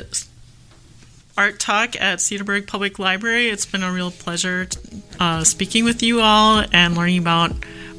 art 1.36 1.58
talk 1.58 2.00
at 2.00 2.20
Cedarburg 2.20 2.66
Public 2.66 2.98
Library. 2.98 3.48
It's 3.48 3.66
been 3.66 3.82
a 3.82 3.92
real 3.92 4.10
pleasure 4.10 4.68
uh, 5.18 5.42
speaking 5.44 5.84
with 5.84 6.02
you 6.02 6.20
all 6.20 6.64
and 6.72 6.96
learning 6.96 7.18
about 7.18 7.52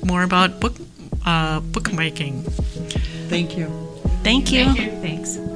more 0.04 0.24
about 0.24 0.60
book 0.62 0.76
uh, 1.26 1.60
bookmaking. 1.60 2.44
Thank 3.30 3.58
you. 3.58 3.68
Thank 4.24 4.52
you. 4.52 4.66
Thanks. 5.02 5.55